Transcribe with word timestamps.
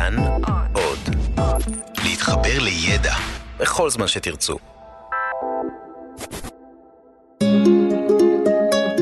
כאן 0.00 0.16
עוד. 0.72 0.98
להתחבר 2.04 2.58
לידע 2.58 3.14
בכל 3.58 3.90
זמן 3.90 4.08
שתרצו. 4.08 4.56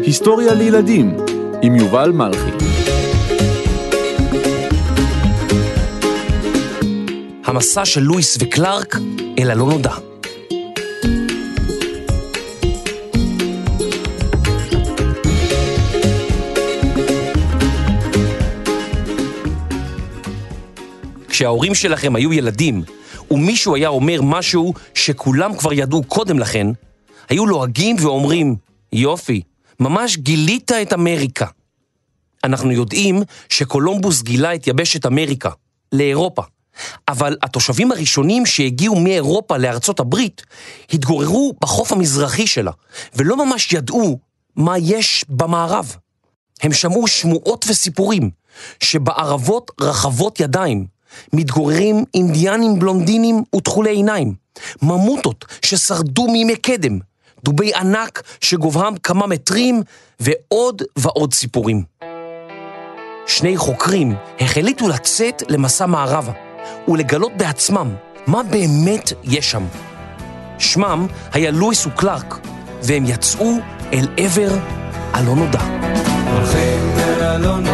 היסטוריה 0.02 0.54
לילדים 0.54 1.16
עם 1.62 1.76
יובל 1.76 2.10
מלכי. 2.10 2.50
המסע 7.44 7.84
של 7.84 8.00
לואיס 8.00 8.38
וקלארק 8.40 8.96
אל 9.38 9.50
הלא 9.50 9.66
נודע. 9.66 10.07
כשההורים 21.38 21.74
שלכם 21.74 22.16
היו 22.16 22.32
ילדים, 22.32 22.82
ומישהו 23.30 23.74
היה 23.74 23.88
אומר 23.88 24.22
משהו 24.22 24.74
שכולם 24.94 25.56
כבר 25.56 25.72
ידעו 25.72 26.02
קודם 26.02 26.38
לכן, 26.38 26.66
היו 27.28 27.46
לועגים 27.46 27.96
ואומרים, 28.00 28.56
יופי, 28.92 29.42
ממש 29.80 30.16
גילית 30.16 30.72
את 30.72 30.92
אמריקה. 30.92 31.46
אנחנו 32.44 32.72
יודעים 32.72 33.22
שקולומבוס 33.48 34.22
גילה 34.22 34.54
את 34.54 34.66
יבשת 34.66 35.06
אמריקה, 35.06 35.50
לאירופה. 35.92 36.42
אבל 37.08 37.36
התושבים 37.42 37.92
הראשונים 37.92 38.46
שהגיעו 38.46 39.00
מאירופה 39.00 39.56
לארצות 39.56 40.00
הברית 40.00 40.42
התגוררו 40.92 41.54
בחוף 41.60 41.92
המזרחי 41.92 42.46
שלה, 42.46 42.72
ולא 43.16 43.46
ממש 43.46 43.72
ידעו 43.72 44.18
מה 44.56 44.78
יש 44.78 45.24
במערב. 45.28 45.96
הם 46.62 46.72
שמעו 46.72 47.06
שמועות 47.06 47.64
וסיפורים 47.68 48.30
שבערבות 48.80 49.70
רחבות 49.80 50.40
ידיים 50.40 50.97
מתגוררים 51.32 52.04
אינדיאנים 52.14 52.78
בלונדינים 52.78 53.42
ותכולי 53.56 53.90
עיניים, 53.90 54.34
ממוטות 54.82 55.44
ששרדו 55.62 56.26
מימי 56.26 56.56
קדם, 56.56 56.98
דובי 57.44 57.74
ענק 57.74 58.22
שגובהם 58.40 58.96
כמה 58.96 59.26
מטרים 59.26 59.82
ועוד 60.20 60.82
ועוד 60.96 61.34
סיפורים. 61.34 61.82
שני 63.26 63.56
חוקרים 63.56 64.14
החליטו 64.40 64.88
לצאת 64.88 65.42
למסע 65.48 65.86
מערבה 65.86 66.32
ולגלות 66.88 67.32
בעצמם 67.36 67.94
מה 68.26 68.42
באמת 68.42 69.12
יש 69.24 69.50
שם. 69.50 69.66
שמם 70.58 71.06
היה 71.32 71.50
לואיס 71.50 71.86
וקלארק, 71.86 72.38
והם 72.82 73.04
יצאו 73.06 73.52
אל 73.92 74.08
עבר 74.16 74.50
הלא 75.12 75.34
נודע. 75.34 75.60
הולכים 76.32 76.98
אל 76.98 77.22
הלא 77.22 77.56
נודע, 77.56 77.67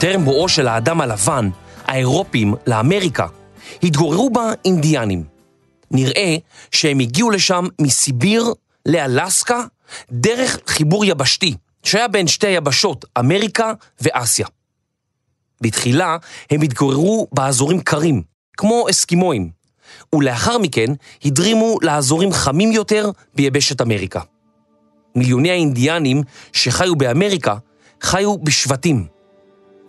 טרם 0.00 0.24
בואו 0.24 0.48
של 0.48 0.68
האדם 0.68 1.00
הלבן, 1.00 1.50
האירופים, 1.84 2.54
לאמריקה, 2.66 3.26
התגוררו 3.82 4.30
בה 4.30 4.52
אינדיאנים. 4.64 5.24
נראה 5.90 6.36
שהם 6.72 6.98
הגיעו 6.98 7.30
לשם 7.30 7.66
מסיביר 7.80 8.52
לאלסקה 8.86 9.64
דרך 10.10 10.58
חיבור 10.66 11.04
יבשתי, 11.04 11.54
שהיה 11.82 12.08
בין 12.08 12.26
שתי 12.26 12.46
היבשות, 12.46 13.04
אמריקה 13.18 13.72
ואסיה. 14.00 14.46
בתחילה 15.60 16.16
הם 16.50 16.62
התגוררו 16.62 17.28
באזורים 17.32 17.80
קרים, 17.80 18.22
כמו 18.56 18.86
אסקימואים, 18.90 19.50
ולאחר 20.14 20.58
מכן 20.58 20.92
הדרימו 21.24 21.76
לאזורים 21.82 22.32
חמים 22.32 22.72
יותר 22.72 23.10
ביבשת 23.34 23.80
אמריקה. 23.80 24.20
מיליוני 25.14 25.50
האינדיאנים 25.50 26.22
שחיו 26.52 26.96
באמריקה 26.96 27.56
חיו 28.02 28.38
בשבטים. 28.38 29.19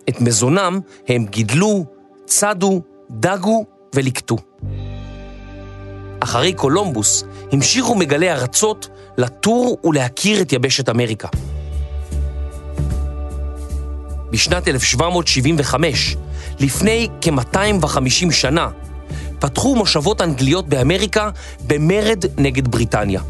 את 0.08 0.20
מזונם 0.20 0.80
הם 1.08 1.24
גידלו, 1.24 1.84
צדו, 2.26 2.82
דגו 3.10 3.64
וליקטו. 3.94 4.36
אחרי 6.20 6.52
קולומבוס 6.52 7.24
המשיכו 7.52 7.94
מגלי 7.94 8.32
ארצות 8.32 8.88
לטור 9.18 9.78
ולהכיר 9.84 10.42
את 10.42 10.52
יבשת 10.52 10.88
אמריקה. 10.88 11.28
בשנת 14.30 14.68
1775, 14.68 16.16
לפני 16.60 17.08
כ-250 17.20 18.32
שנה, 18.32 18.68
פתחו 19.38 19.76
מושבות 19.76 20.20
אנגליות 20.20 20.68
באמריקה 20.68 21.30
במרד 21.66 22.24
נגד 22.38 22.68
בריטניה. 22.68 23.20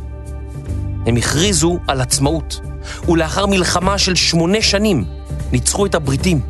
הם 1.06 1.16
הכריזו 1.16 1.78
על 1.88 2.00
עצמאות, 2.00 2.60
ולאחר 3.08 3.46
מלחמה 3.46 3.98
של 3.98 4.14
שמונה 4.14 4.62
שנים 4.62 5.04
ניצחו 5.52 5.86
את 5.86 5.94
הבריטים. 5.94 6.40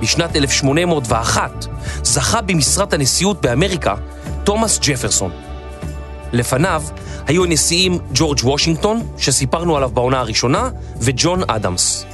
בשנת 0.00 0.36
1801 0.36 1.66
זכה 2.02 2.40
במשרת 2.40 2.92
הנשיאות 2.92 3.40
באמריקה 3.40 3.94
תומאס 4.44 4.78
ג'פרסון. 4.82 5.30
לפניו 6.32 6.82
היו 7.26 7.44
הנשיאים 7.44 7.98
ג'ורג' 8.14 8.38
וושינגטון, 8.42 9.06
שסיפרנו 9.18 9.76
עליו 9.76 9.90
בעונה 9.90 10.20
הראשונה, 10.20 10.70
וג'ון 11.00 11.40
אדמס. 11.46 12.04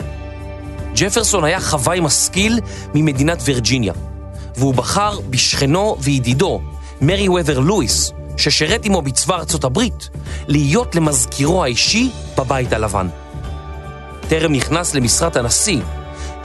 ג'פרסון 0.95 1.45
היה 1.45 1.61
חוואי 1.61 2.01
משכיל 2.01 2.61
ממדינת 2.95 3.39
וירג'יניה, 3.45 3.93
והוא 4.57 4.75
בחר 4.75 5.21
בשכנו 5.31 5.97
וידידו, 6.01 6.61
מרי 7.01 7.29
וובר 7.29 7.59
לואיס, 7.59 8.13
ששירת 8.37 8.85
עמו 8.85 9.03
בצבא 9.03 9.37
ארצות 9.37 9.65
הברית, 9.65 10.09
להיות 10.49 10.95
למזכירו 10.95 11.65
האישי 11.65 12.11
בבית 12.39 12.73
הלבן. 12.73 13.09
טרם 14.29 14.53
נכנס 14.53 14.95
למשרת 14.95 15.37
הנשיא, 15.37 15.81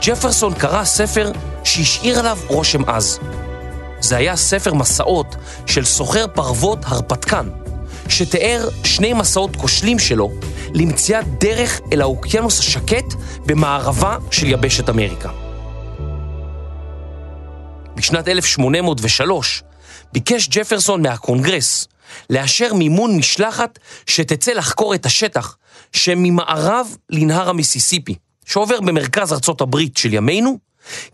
ג'פרסון 0.02 0.54
קרא 0.54 0.84
ספר 0.84 1.32
שהשאיר 1.64 2.18
עליו 2.18 2.38
רושם 2.46 2.88
עז. 2.88 3.18
זה 4.00 4.16
היה 4.16 4.36
ספר 4.36 4.74
מסעות 4.74 5.36
של 5.66 5.84
סוחר 5.84 6.26
פרוות 6.34 6.78
הרפתקן, 6.84 7.48
שתיאר 8.08 8.68
שני 8.84 9.12
מסעות 9.12 9.56
כושלים 9.56 9.98
שלו 9.98 10.30
למציאת 10.74 11.38
דרך 11.38 11.80
אל 11.92 12.00
האוקיינוס 12.00 12.58
השקט 12.58 13.14
במערבה 13.46 14.16
של 14.30 14.46
יבשת 14.46 14.88
אמריקה. 14.88 15.30
בשנת 17.94 18.28
1803 18.28 19.62
ביקש 20.12 20.48
ג'פרסון 20.48 21.02
מהקונגרס 21.02 21.88
לאשר 22.30 22.74
מימון 22.74 23.16
משלחת 23.16 23.78
שתצא 24.06 24.52
לחקור 24.52 24.94
את 24.94 25.06
השטח 25.06 25.56
שממערב 25.92 26.96
לנהר 27.10 27.48
המיסיסיפי, 27.48 28.14
שעובר 28.48 28.80
במרכז 28.80 29.32
ארצות 29.32 29.60
הברית 29.60 29.96
של 29.96 30.14
ימינו, 30.14 30.58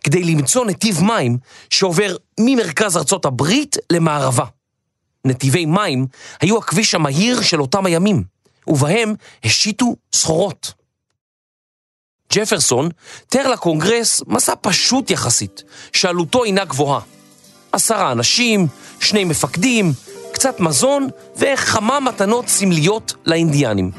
כדי 0.04 0.24
למצוא 0.24 0.66
נתיב 0.66 1.02
מים 1.02 1.38
שעובר 1.70 2.16
ממרכז 2.40 2.96
ארצות 2.96 3.24
הברית 3.24 3.76
למערבה. 3.92 4.44
נתיבי 5.24 5.66
מים 5.66 6.06
היו 6.40 6.58
הכביש 6.58 6.94
המהיר 6.94 7.42
של 7.42 7.60
אותם 7.60 7.86
הימים, 7.86 8.24
ובהם 8.66 9.14
השיתו 9.44 9.96
סחורות. 10.14 10.72
ג'פרסון 12.32 12.88
תיאר 13.28 13.48
לקונגרס 13.48 14.22
מסע 14.26 14.52
פשוט 14.60 15.10
יחסית, 15.10 15.62
שעלותו 15.92 16.44
אינה 16.44 16.64
גבוהה. 16.64 17.00
עשרה 17.72 18.12
אנשים, 18.12 18.66
שני 19.00 19.24
מפקדים, 19.24 19.92
קצת 20.32 20.60
מזון 20.60 21.08
וכמה 21.36 22.00
מתנות 22.00 22.48
סמליות 22.48 23.14
לאינדיאנים. 23.26 23.90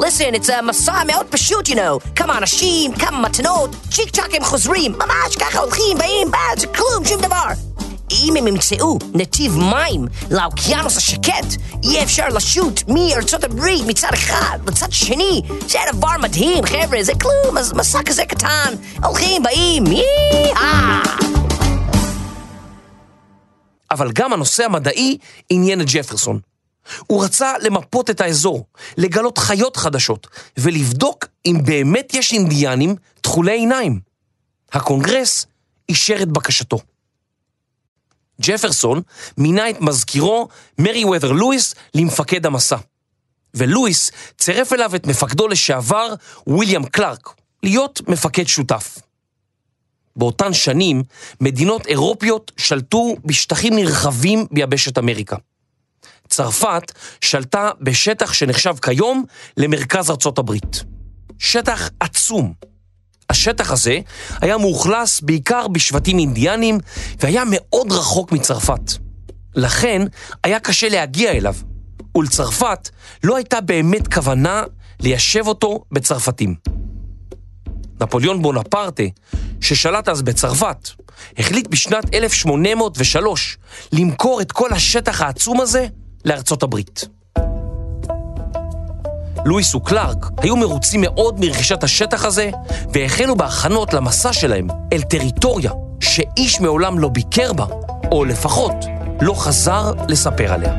Listen, 0.00 0.34
it's 0.34 0.48
a 0.48 0.62
מסע 0.62 1.04
מאוד 1.06 1.26
פשוט, 1.26 1.68
you 1.68 1.74
know. 1.74 2.14
כמה 2.14 2.38
אנשים, 2.38 2.92
כמה 2.94 3.20
מתנות, 3.20 3.70
צ'יק 3.90 4.10
צ'אק 4.10 4.34
הם 4.34 4.44
חוזרים. 4.44 4.92
ממש 4.92 5.36
ככה 5.40 5.58
הולכים, 5.58 5.98
באים, 5.98 6.30
בא, 6.30 6.38
זה 6.56 6.66
כלום, 6.66 7.04
שום 7.04 7.20
דבר. 7.22 7.46
אם 8.10 8.34
הם 8.38 8.46
ימצאו 8.46 8.98
נתיב 9.14 9.58
מים 9.58 10.06
לאוקיינוס 10.30 10.96
השקט, 10.96 11.46
יהיה 11.82 12.02
אפשר 12.02 12.28
לשוט 12.28 12.82
מארצות 12.88 13.44
הברית 13.44 13.82
מצד 13.86 14.08
אחד 14.14 14.58
לצד 14.66 14.92
שני. 14.92 15.42
זה 15.68 15.78
דבר 15.92 16.18
מדהים, 16.22 16.64
חבר'ה, 16.66 17.02
זה 17.02 17.12
כלום, 17.20 17.58
אז 17.58 17.72
מסע 17.72 18.02
כזה 18.02 18.24
קטן. 18.24 18.74
הולכים, 19.04 19.42
באים, 19.42 19.84
יאה! 19.86 21.02
אבל 23.90 24.12
גם 24.12 24.32
הנושא 24.32 24.64
המדעי 24.64 25.18
עניין 25.50 25.80
את 25.80 25.86
ג'פרסון. 25.92 26.49
הוא 27.06 27.24
רצה 27.24 27.52
למפות 27.60 28.10
את 28.10 28.20
האזור, 28.20 28.66
לגלות 28.96 29.38
חיות 29.38 29.76
חדשות, 29.76 30.26
ולבדוק 30.58 31.26
אם 31.46 31.60
באמת 31.64 32.14
יש 32.14 32.32
אינדיאנים 32.32 32.96
תכולי 33.20 33.52
עיניים. 33.52 34.00
הקונגרס 34.72 35.46
אישר 35.88 36.22
את 36.22 36.28
בקשתו. 36.28 36.78
ג'פרסון 38.40 39.02
מינה 39.38 39.70
את 39.70 39.80
מזכירו, 39.80 40.48
מרי 40.78 41.04
וובר 41.04 41.32
לואיס, 41.32 41.74
למפקד 41.94 42.46
המסע. 42.46 42.76
ולואיס 43.54 44.10
צירף 44.38 44.72
אליו 44.72 44.96
את 44.96 45.06
מפקדו 45.06 45.48
לשעבר, 45.48 46.14
ויליאם 46.46 46.84
קלארק, 46.84 47.28
להיות 47.62 48.00
מפקד 48.08 48.44
שותף. 48.46 48.98
באותן 50.16 50.52
שנים, 50.52 51.02
מדינות 51.40 51.86
אירופיות 51.86 52.52
שלטו 52.56 53.16
בשטחים 53.24 53.76
נרחבים 53.76 54.46
ביבשת 54.50 54.98
אמריקה. 54.98 55.36
צרפת 56.30 56.92
שלטה 57.20 57.70
בשטח 57.80 58.32
שנחשב 58.32 58.74
כיום 58.82 59.24
למרכז 59.56 60.10
ארצות 60.10 60.38
הברית. 60.38 60.84
שטח 61.38 61.90
עצום. 62.00 62.52
השטח 63.30 63.70
הזה 63.70 63.98
היה 64.40 64.58
מאוכלס 64.58 65.20
בעיקר 65.20 65.68
בשבטים 65.68 66.18
אינדיאנים 66.18 66.78
והיה 67.20 67.42
מאוד 67.50 67.92
רחוק 67.92 68.32
מצרפת. 68.32 68.92
לכן 69.54 70.02
היה 70.44 70.60
קשה 70.60 70.88
להגיע 70.88 71.32
אליו, 71.32 71.54
ולצרפת 72.16 72.88
לא 73.24 73.36
הייתה 73.36 73.60
באמת 73.60 74.14
כוונה 74.14 74.62
ליישב 75.00 75.46
אותו 75.46 75.84
בצרפתים. 75.92 76.54
נפוליאון 78.00 78.42
בונפרטה, 78.42 79.02
ששלט 79.60 80.08
אז 80.08 80.22
בצרפת, 80.22 80.88
החליט 81.38 81.66
בשנת 81.66 82.14
1803 82.14 83.58
למכור 83.92 84.40
את 84.40 84.52
כל 84.52 84.72
השטח 84.72 85.22
העצום 85.22 85.60
הזה 85.60 85.86
לארצות 86.24 86.62
הברית. 86.62 87.08
לואיס 89.44 89.74
וקלארק 89.74 90.30
היו 90.38 90.56
מרוצים 90.56 91.00
מאוד 91.00 91.40
מרכישת 91.40 91.84
השטח 91.84 92.24
הזה, 92.24 92.50
והחלו 92.92 93.36
בהכנות 93.36 93.94
למסע 93.94 94.32
שלהם 94.32 94.68
אל 94.92 95.02
טריטוריה 95.02 95.72
שאיש 96.00 96.60
מעולם 96.60 96.98
לא 96.98 97.08
ביקר 97.08 97.52
בה, 97.52 97.66
או 98.12 98.24
לפחות 98.24 98.74
לא 99.20 99.34
חזר 99.34 99.92
לספר 100.08 100.52
עליה. 100.52 100.74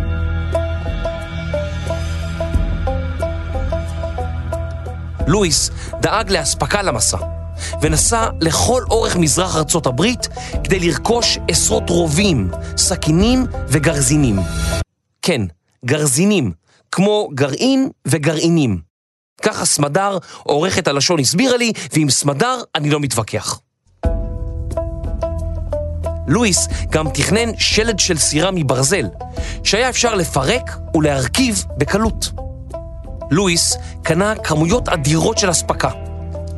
לואיס 5.27 5.69
דאג 6.01 6.31
לאספקה 6.31 6.81
למסע, 6.81 7.17
ונסע 7.81 8.29
לכל 8.41 8.83
אורך 8.89 9.15
מזרח 9.15 9.55
ארצות 9.55 9.85
הברית 9.85 10.27
כדי 10.63 10.79
לרכוש 10.79 11.39
עשרות 11.47 11.89
רובים, 11.89 12.51
סכינים 12.77 13.45
וגרזינים. 13.67 14.39
כן, 15.21 15.41
גרזינים, 15.85 16.51
כמו 16.91 17.29
גרעין 17.33 17.89
וגרעינים. 18.07 18.81
ככה 19.41 19.65
סמדר, 19.65 20.17
עורכת 20.43 20.87
הלשון, 20.87 21.19
הסבירה 21.19 21.57
לי, 21.57 21.71
ועם 21.93 22.09
סמדר 22.09 22.61
אני 22.75 22.89
לא 22.89 22.99
מתווכח. 22.99 23.61
לואיס 26.27 26.67
גם 26.89 27.09
תכנן 27.09 27.57
שלד 27.57 27.99
של 27.99 28.17
סירה 28.17 28.51
מברזל, 28.51 29.05
שהיה 29.63 29.89
אפשר 29.89 30.15
לפרק 30.15 30.71
ולהרכיב 30.95 31.63
בקלות. 31.77 32.31
לואיס 33.31 33.77
קנה 34.03 34.33
כמויות 34.43 34.89
אדירות 34.89 35.37
של 35.37 35.51
אספקה. 35.51 36.10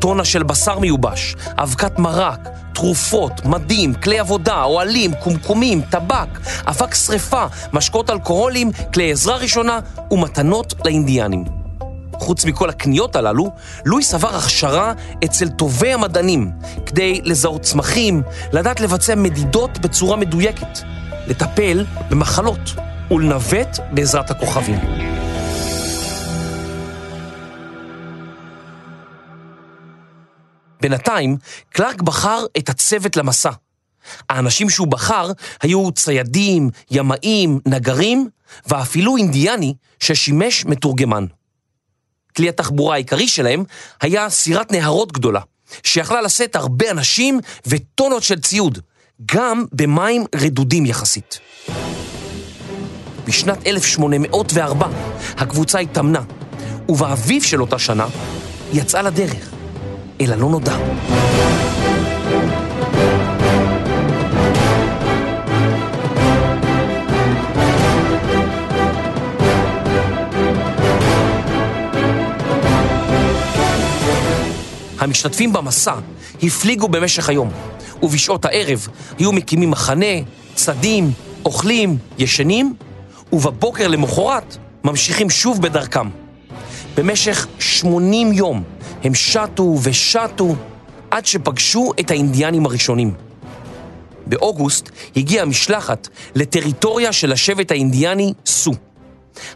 טונה 0.03 0.25
של 0.25 0.43
בשר 0.43 0.79
מיובש, 0.79 1.35
אבקת 1.57 1.99
מרק, 1.99 2.49
תרופות, 2.73 3.45
מדים, 3.45 3.93
כלי 3.93 4.19
עבודה, 4.19 4.63
אוהלים, 4.63 5.13
קומקומים, 5.13 5.81
טבק, 5.81 6.39
אבק 6.67 6.93
שרפה, 6.95 7.45
משקות 7.73 8.09
אלכוהולים, 8.09 8.71
כלי 8.93 9.11
עזרה 9.11 9.37
ראשונה 9.37 9.79
ומתנות 10.11 10.73
לאינדיאנים. 10.85 11.43
חוץ 12.13 12.45
מכל 12.45 12.69
הקניות 12.69 13.15
הללו, 13.15 13.51
לואיס 13.85 14.13
עבר 14.13 14.35
הכשרה 14.35 14.93
אצל 15.25 15.49
טובי 15.49 15.93
המדענים 15.93 16.51
כדי 16.85 17.21
לזהות 17.23 17.61
צמחים, 17.61 18.21
לדעת 18.53 18.79
לבצע 18.79 19.15
מדידות 19.15 19.79
בצורה 19.79 20.17
מדויקת, 20.17 20.79
לטפל 21.27 21.85
במחלות 22.09 22.75
ולנווט 23.11 23.79
בעזרת 23.91 24.31
הכוכבים. 24.31 25.12
בינתיים, 30.83 31.37
קלארק 31.69 32.01
בחר 32.01 32.45
את 32.57 32.69
הצוות 32.69 33.17
למסע. 33.17 33.51
האנשים 34.29 34.69
שהוא 34.69 34.87
בחר 34.87 35.31
היו 35.61 35.91
ציידים, 35.91 36.69
ימאים, 36.91 37.59
נגרים, 37.65 38.29
ואפילו 38.67 39.17
אינדיאני 39.17 39.73
ששימש 39.99 40.65
מתורגמן. 40.65 41.25
כלי 42.35 42.49
התחבורה 42.49 42.93
העיקרי 42.95 43.27
שלהם 43.27 43.63
היה 44.01 44.29
סירת 44.29 44.71
נהרות 44.71 45.11
גדולה, 45.11 45.41
שיכלה 45.83 46.21
לשאת 46.21 46.55
הרבה 46.55 46.91
אנשים 46.91 47.39
וטונות 47.67 48.23
של 48.23 48.39
ציוד, 48.41 48.79
גם 49.25 49.65
במים 49.71 50.25
רדודים 50.35 50.85
יחסית. 50.85 51.39
בשנת 53.25 53.67
1804 53.67 54.87
הקבוצה 55.37 55.79
התאמנה, 55.79 56.21
ובאביב 56.89 57.43
של 57.43 57.61
אותה 57.61 57.79
שנה 57.79 58.07
יצאה 58.73 59.01
לדרך. 59.01 59.62
אל 60.23 60.33
הלא 60.33 60.49
נודע. 60.49 60.75
המשתתפים 74.99 75.53
במסע 75.53 75.93
הפליגו 76.43 76.87
במשך 76.87 77.29
היום, 77.29 77.49
ובשעות 78.03 78.45
הערב 78.45 78.87
היו 79.19 79.31
מקימים 79.31 79.71
מחנה, 79.71 80.05
צדים, 80.55 81.11
אוכלים, 81.45 81.97
ישנים, 82.17 82.73
ובבוקר 83.33 83.87
למחרת 83.87 84.57
ממשיכים 84.83 85.29
שוב 85.29 85.61
בדרכם. 85.61 86.09
במשך 86.97 87.47
80 87.59 88.33
יום 88.33 88.63
הם 89.03 89.15
שטו 89.15 89.75
ושטו 89.83 90.55
עד 91.11 91.25
שפגשו 91.25 91.91
את 91.99 92.11
האינדיאנים 92.11 92.65
הראשונים. 92.65 93.13
באוגוסט 94.25 94.89
הגיעה 95.15 95.43
המשלחת 95.43 96.07
לטריטוריה 96.35 97.13
של 97.13 97.31
השבט 97.31 97.71
האינדיאני 97.71 98.33
סו. 98.45 98.71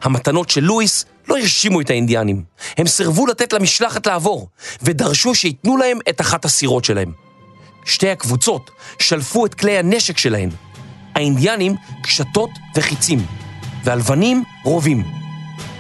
המתנות 0.02 0.50
של 0.50 0.62
לואיס 0.62 1.06
לא 1.28 1.38
הרשימו 1.38 1.82
את 1.82 1.90
האינדיאנים. 1.90 2.44
הם 2.78 2.88
סירבו 2.88 3.28
לתת 3.28 3.54
למשלחת 3.54 4.08
לעבור, 4.08 4.48
ודרשו 4.82 5.36
שייתנו 5.36 5.78
להם 5.78 6.00
את 6.10 6.22
אחת 6.22 6.46
הסירות 6.46 6.86
שלהם. 6.86 7.12
שתי 7.86 8.10
הקבוצות 8.10 8.72
שלפו 9.00 9.46
את 9.46 9.54
כלי 9.54 9.78
הנשק 9.78 10.18
שלהן. 10.18 10.50
האינדיאנים 11.16 11.76
קשתות 12.04 12.50
וחיצים, 12.76 13.26
והלבנים 13.84 14.44
רובים. 14.64 15.27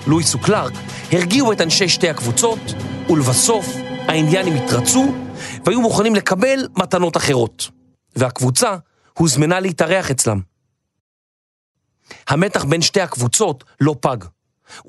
לואיס 0.07 0.36
וקלארק 0.36 0.74
הרגיעו 1.12 1.51
את 1.51 1.62
אנשי 1.62 1.89
שתי 1.89 2.09
הקבוצות, 2.09 2.59
ולבסוף 3.09 3.65
האינדיאנים 4.07 4.54
התרצו 4.54 5.13
והיו 5.65 5.81
מוכנים 5.81 6.15
לקבל 6.15 6.68
מתנות 6.77 7.17
אחרות. 7.17 7.70
והקבוצה 8.15 8.75
הוזמנה 9.13 9.60
להתארח 9.60 10.12
אצלם. 10.12 10.39
המתח 12.27 12.63
בין 12.63 12.81
שתי 12.81 13.01
הקבוצות 13.01 13.63
לא 13.81 13.96
פג, 14.00 14.17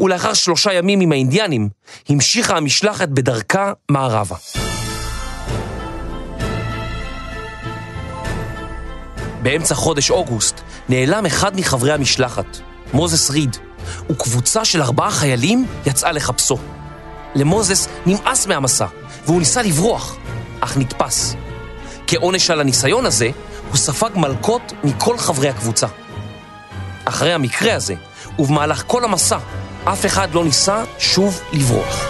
ולאחר 0.00 0.34
שלושה 0.34 0.72
ימים 0.72 1.00
עם 1.00 1.12
האינדיאנים, 1.12 1.68
המשיכה 2.08 2.56
המשלחת 2.56 3.08
בדרכה 3.08 3.72
מערבה. 3.90 4.36
באמצע 9.42 9.74
חודש 9.74 10.10
אוגוסט 10.10 10.60
נעלם 10.88 11.26
אחד 11.26 11.56
מחברי 11.56 11.92
המשלחת, 11.92 12.58
מוזס 12.92 13.30
ריד, 13.30 13.56
וקבוצה 14.10 14.64
של 14.64 14.82
ארבעה 14.82 15.10
חיילים 15.10 15.66
יצאה 15.86 16.12
לחפשו. 16.12 16.58
למוזס 17.34 17.88
נמאס 18.06 18.46
מהמסע, 18.46 18.86
והוא 19.26 19.38
ניסה 19.38 19.62
לברוח, 19.62 20.16
אך 20.60 20.76
נתפס. 20.76 21.34
כעונש 22.06 22.50
על 22.50 22.60
הניסיון 22.60 23.06
הזה, 23.06 23.30
הוא 23.68 23.76
ספג 23.76 24.10
מלקות 24.14 24.72
מכל 24.84 25.18
חברי 25.18 25.48
הקבוצה. 25.48 25.86
אחרי 27.04 27.32
המקרה 27.32 27.74
הזה, 27.74 27.94
ובמהלך 28.38 28.84
כל 28.86 29.04
המסע, 29.04 29.38
אף 29.84 30.06
אחד 30.06 30.34
לא 30.34 30.44
ניסה 30.44 30.84
שוב 30.98 31.40
לברוח. 31.52 32.04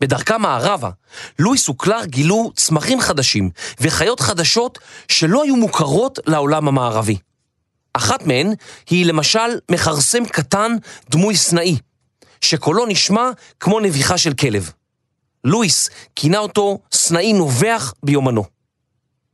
בדרכם 0.00 0.42
מערבה, 0.42 0.90
לואיס 1.38 1.68
וקלר 1.68 2.04
גילו 2.04 2.52
צמחים 2.56 3.00
חדשים 3.00 3.50
וחיות 3.80 4.20
חדשות 4.20 4.78
שלא 5.08 5.42
היו 5.42 5.56
מוכרות 5.56 6.18
לעולם 6.26 6.68
המערבי. 6.68 7.16
אחת 7.92 8.26
מהן 8.26 8.52
היא 8.90 9.06
למשל 9.06 9.58
מכרסם 9.70 10.24
קטן 10.24 10.76
דמוי 11.10 11.36
סנאי, 11.36 11.76
שקולו 12.40 12.86
נשמע 12.86 13.30
כמו 13.60 13.80
נביחה 13.80 14.18
של 14.18 14.32
כלב. 14.34 14.70
לואיס 15.44 15.90
כינה 16.16 16.38
אותו 16.38 16.78
סנאי 16.92 17.32
נובח 17.32 17.94
ביומנו. 18.02 18.44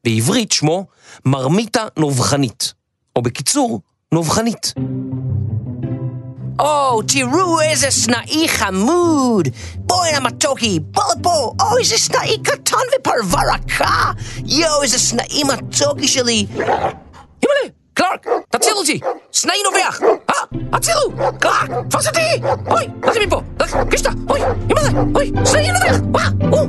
בעברית 0.04 0.52
שמו 0.52 0.86
מרמיתה 1.24 1.86
נובחנית, 1.96 2.72
או 3.16 3.22
בקיצור, 3.22 3.80
נובחנית. 4.12 4.74
או, 6.58 7.02
תראו 7.02 7.60
איזה 7.60 7.90
סנאי 7.90 8.48
חמוד! 8.48 9.48
בואי 9.76 10.10
מתוקי, 10.22 10.80
בוא 10.80 11.02
לפה! 11.18 11.52
או, 11.60 11.78
איזה 11.78 11.98
סנאי 11.98 12.38
קטן 12.42 12.76
ופרווה 13.00 13.42
רכה! 13.54 14.12
יואו, 14.44 14.82
איזה 14.82 14.98
סנאי 14.98 15.42
מתוקי 15.44 16.08
שלי! 16.08 16.46
ימלא, 17.42 17.68
קלארק, 17.96 18.26
תציל 18.50 18.72
אותי! 18.74 19.00
סנאי 19.32 19.56
נובח! 19.64 20.00
אה, 20.30 20.34
הצילו! 20.72 21.12
קלארק, 21.40 21.70
תפוס 21.90 22.06
אותי! 22.06 22.20
אוי, 22.70 22.86
מה 23.06 23.12
זה 23.12 23.20
מפה? 23.26 23.40
קשתה, 23.90 24.10
אוי, 24.28 24.40
ימלא, 24.40 25.02
אוי, 25.14 25.32
סנאי 25.44 25.72
נובח! 25.72 25.96
וואה, 26.12 26.28
או! 26.52 26.66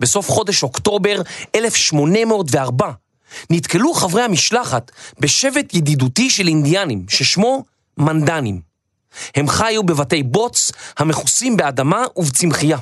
בסוף 0.00 0.30
חודש 0.30 0.62
אוקטובר 0.62 1.22
1804, 1.54 2.90
נתקלו 3.50 3.94
חברי 3.94 4.22
המשלחת 4.22 4.90
בשבט 5.20 5.74
ידידותי 5.74 6.30
של 6.30 6.48
אינדיאנים, 6.48 7.04
ששמו 7.08 7.64
מנדנים. 7.96 8.60
הם 9.34 9.48
חיו 9.48 9.82
בבתי 9.82 10.22
בוץ 10.22 10.72
המכוסים 10.98 11.56
באדמה 11.56 12.04
ובצמחייה. 12.16 12.78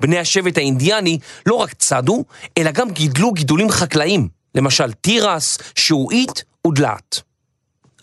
בני 0.00 0.18
השבט 0.18 0.58
האינדיאני 0.58 1.18
לא 1.46 1.54
רק 1.54 1.72
צדו, 1.72 2.24
אלא 2.58 2.70
גם 2.70 2.90
גידלו 2.90 3.32
גידולים 3.32 3.70
חקלאיים, 3.70 4.28
למשל 4.54 4.92
תירס, 4.92 5.58
שעועית 5.74 6.44
ודלעת. 6.66 7.20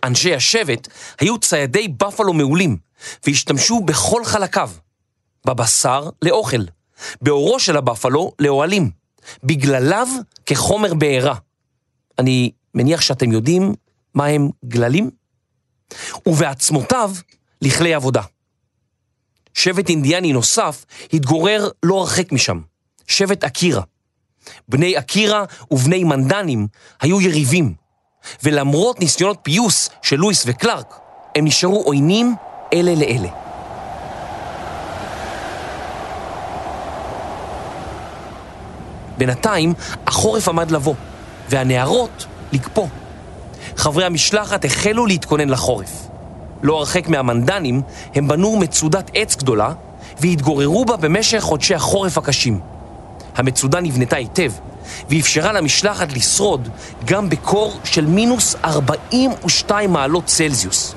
אנשי 0.03 0.36
השבט 0.36 0.88
היו 1.20 1.39
ציידי 1.39 1.88
בפלו 1.88 2.34
מעולים, 2.34 2.77
והשתמשו 3.27 3.79
בכל 3.79 4.25
חלקיו. 4.25 4.72
בבשר 5.46 6.10
לאוכל, 6.22 6.62
באורו 7.22 7.60
של 7.60 7.77
הבפלו 7.77 8.31
לאוהלים, 8.39 8.91
בגלליו 9.43 10.08
כחומר 10.46 10.93
בעירה. 10.93 11.36
אני 12.20 12.51
מניח 12.75 13.01
שאתם 13.01 13.31
יודעים 13.31 13.74
מה 14.13 14.25
הם 14.25 14.50
גללים? 14.65 15.10
ובעצמותיו 16.25 17.12
לכלי 17.62 17.93
עבודה. 17.93 18.22
שבט 19.53 19.89
אינדיאני 19.89 20.34
נוסף 20.34 20.86
התגורר 21.13 21.70
לא 21.84 22.00
הרחק 22.00 22.31
משם, 22.31 22.62
שבט 23.08 23.43
אקירה. 23.43 23.81
בני 24.67 24.98
אקירה 24.98 25.43
ובני 25.71 26.03
מנדנים 26.03 26.67
היו 27.01 27.21
יריבים, 27.21 27.74
ולמרות 28.43 29.00
ניסיונות 29.00 29.38
פיוס 29.41 29.89
של 30.01 30.15
לואיס 30.15 30.43
וקלארק, 30.48 31.00
הם 31.36 31.45
נשארו 31.45 31.81
עוינים 31.81 32.36
אלה 32.74 32.95
לאלה. 32.95 33.29
בינתיים 39.17 39.74
החורף 40.07 40.50
עמד 40.50 40.71
לבוא, 40.71 40.95
והנערות 41.50 42.25
לקפוא. 42.51 42.88
חברי 43.77 44.05
המשלחת 44.05 44.65
החלו 44.65 45.05
להתכונן 45.05 45.50
לחורף. 45.50 46.07
לא 46.63 46.77
הרחק 46.77 47.07
מהמנדנים, 47.07 47.81
הם 48.15 48.27
בנו 48.27 48.57
מצודת 48.57 49.12
עץ 49.13 49.36
גדולה 49.36 49.74
והתגוררו 50.19 50.86
בה 50.86 50.98
במשך 50.98 51.39
חודשי 51.39 51.75
החורף 51.75 52.17
הקשים. 52.17 52.60
המצודה 53.41 53.81
נבנתה 53.81 54.15
היטב, 54.15 54.51
ואפשרה 55.10 55.53
למשלחת 55.53 56.13
לשרוד 56.13 56.69
גם 57.05 57.29
בקור 57.29 57.79
של 57.83 58.05
מינוס 58.05 58.55
42 58.65 59.93
מעלות 59.93 60.25
צלזיוס. 60.25 60.95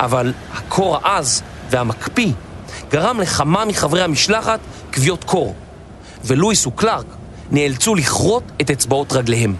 אבל 0.00 0.32
הקור 0.52 0.96
העז 0.96 1.42
והמקפיא 1.70 2.32
גרם 2.90 3.20
לכמה 3.20 3.64
מחברי 3.64 4.02
המשלחת 4.02 4.60
כוויות 4.94 5.24
קור, 5.24 5.54
ולואיס 6.24 6.66
וקלארק 6.66 7.06
נאלצו 7.50 7.94
לכרות 7.94 8.42
את 8.60 8.70
אצבעות 8.70 9.12
רגליהם. 9.12 9.56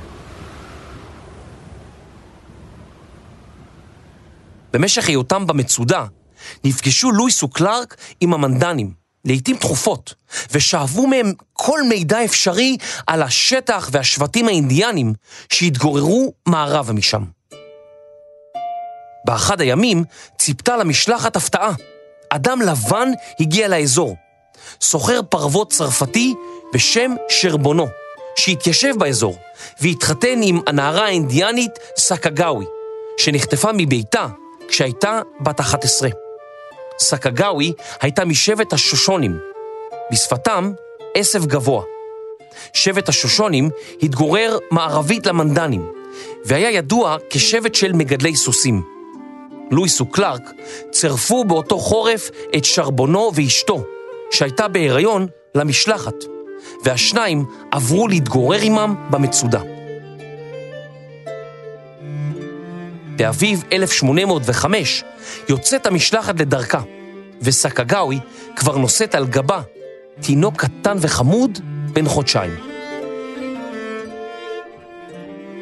במשך 4.72 5.08
היותם 5.08 5.46
במצודה, 5.46 6.04
נפגשו 6.64 7.10
לואיס 7.10 7.42
וקלארק 7.42 7.96
עם 8.20 8.34
המנדנים, 8.34 9.01
לעיתים 9.24 9.56
תכופות, 9.56 10.14
ושאבו 10.50 11.06
מהם 11.06 11.32
כל 11.52 11.82
מידע 11.82 12.24
אפשרי 12.24 12.76
על 13.06 13.22
השטח 13.22 13.88
והשבטים 13.92 14.48
האינדיאנים 14.48 15.12
שהתגוררו 15.52 16.32
מערבה 16.46 16.92
משם. 16.92 17.22
באחד 19.24 19.60
הימים 19.60 20.04
ציפתה 20.38 20.76
למשלחת 20.76 21.36
הפתעה. 21.36 21.72
אדם 22.28 22.62
לבן 22.62 23.08
הגיע 23.40 23.68
לאזור. 23.68 24.16
סוחר 24.80 25.20
פרוות 25.28 25.72
צרפתי 25.72 26.34
בשם 26.74 27.14
שרבונו, 27.28 27.86
שהתיישב 28.36 28.94
באזור 28.98 29.36
והתחתן 29.80 30.40
עם 30.42 30.60
הנערה 30.66 31.04
האינדיאנית 31.04 31.72
סקגאווי, 31.96 32.66
שנחטפה 33.18 33.70
מביתה 33.74 34.26
כשהייתה 34.68 35.20
בת 35.40 35.60
11. 35.60 36.08
סקגאווי 36.98 37.72
הייתה 38.00 38.24
משבט 38.24 38.72
השושונים, 38.72 39.38
בשפתם 40.12 40.72
עשב 41.14 41.46
גבוה. 41.46 41.82
שבט 42.72 43.08
השושונים 43.08 43.70
התגורר 44.02 44.58
מערבית 44.70 45.26
למנדנים, 45.26 45.92
והיה 46.44 46.70
ידוע 46.70 47.16
כשבט 47.30 47.74
של 47.74 47.92
מגדלי 47.92 48.36
סוסים. 48.36 48.82
לואיס 49.70 50.00
וקלארק 50.00 50.50
צירפו 50.90 51.44
באותו 51.44 51.78
חורף 51.78 52.30
את 52.56 52.64
שרבונו 52.64 53.30
ואשתו, 53.34 53.84
שהייתה 54.30 54.68
בהיריון, 54.68 55.26
למשלחת, 55.54 56.14
והשניים 56.84 57.44
עברו 57.70 58.08
להתגורר 58.08 58.58
עמם 58.62 58.94
במצודה. 59.10 59.71
באביב 63.16 63.64
1805 63.72 65.04
יוצאת 65.48 65.86
המשלחת 65.86 66.40
לדרכה, 66.40 66.80
וסקגאווי 67.42 68.18
כבר 68.56 68.76
נושאת 68.76 69.14
על 69.14 69.26
גבה 69.26 69.62
תינוק 70.20 70.56
קטן 70.56 70.96
וחמוד 71.00 71.58
בן 71.92 72.08
חודשיים. 72.08 72.54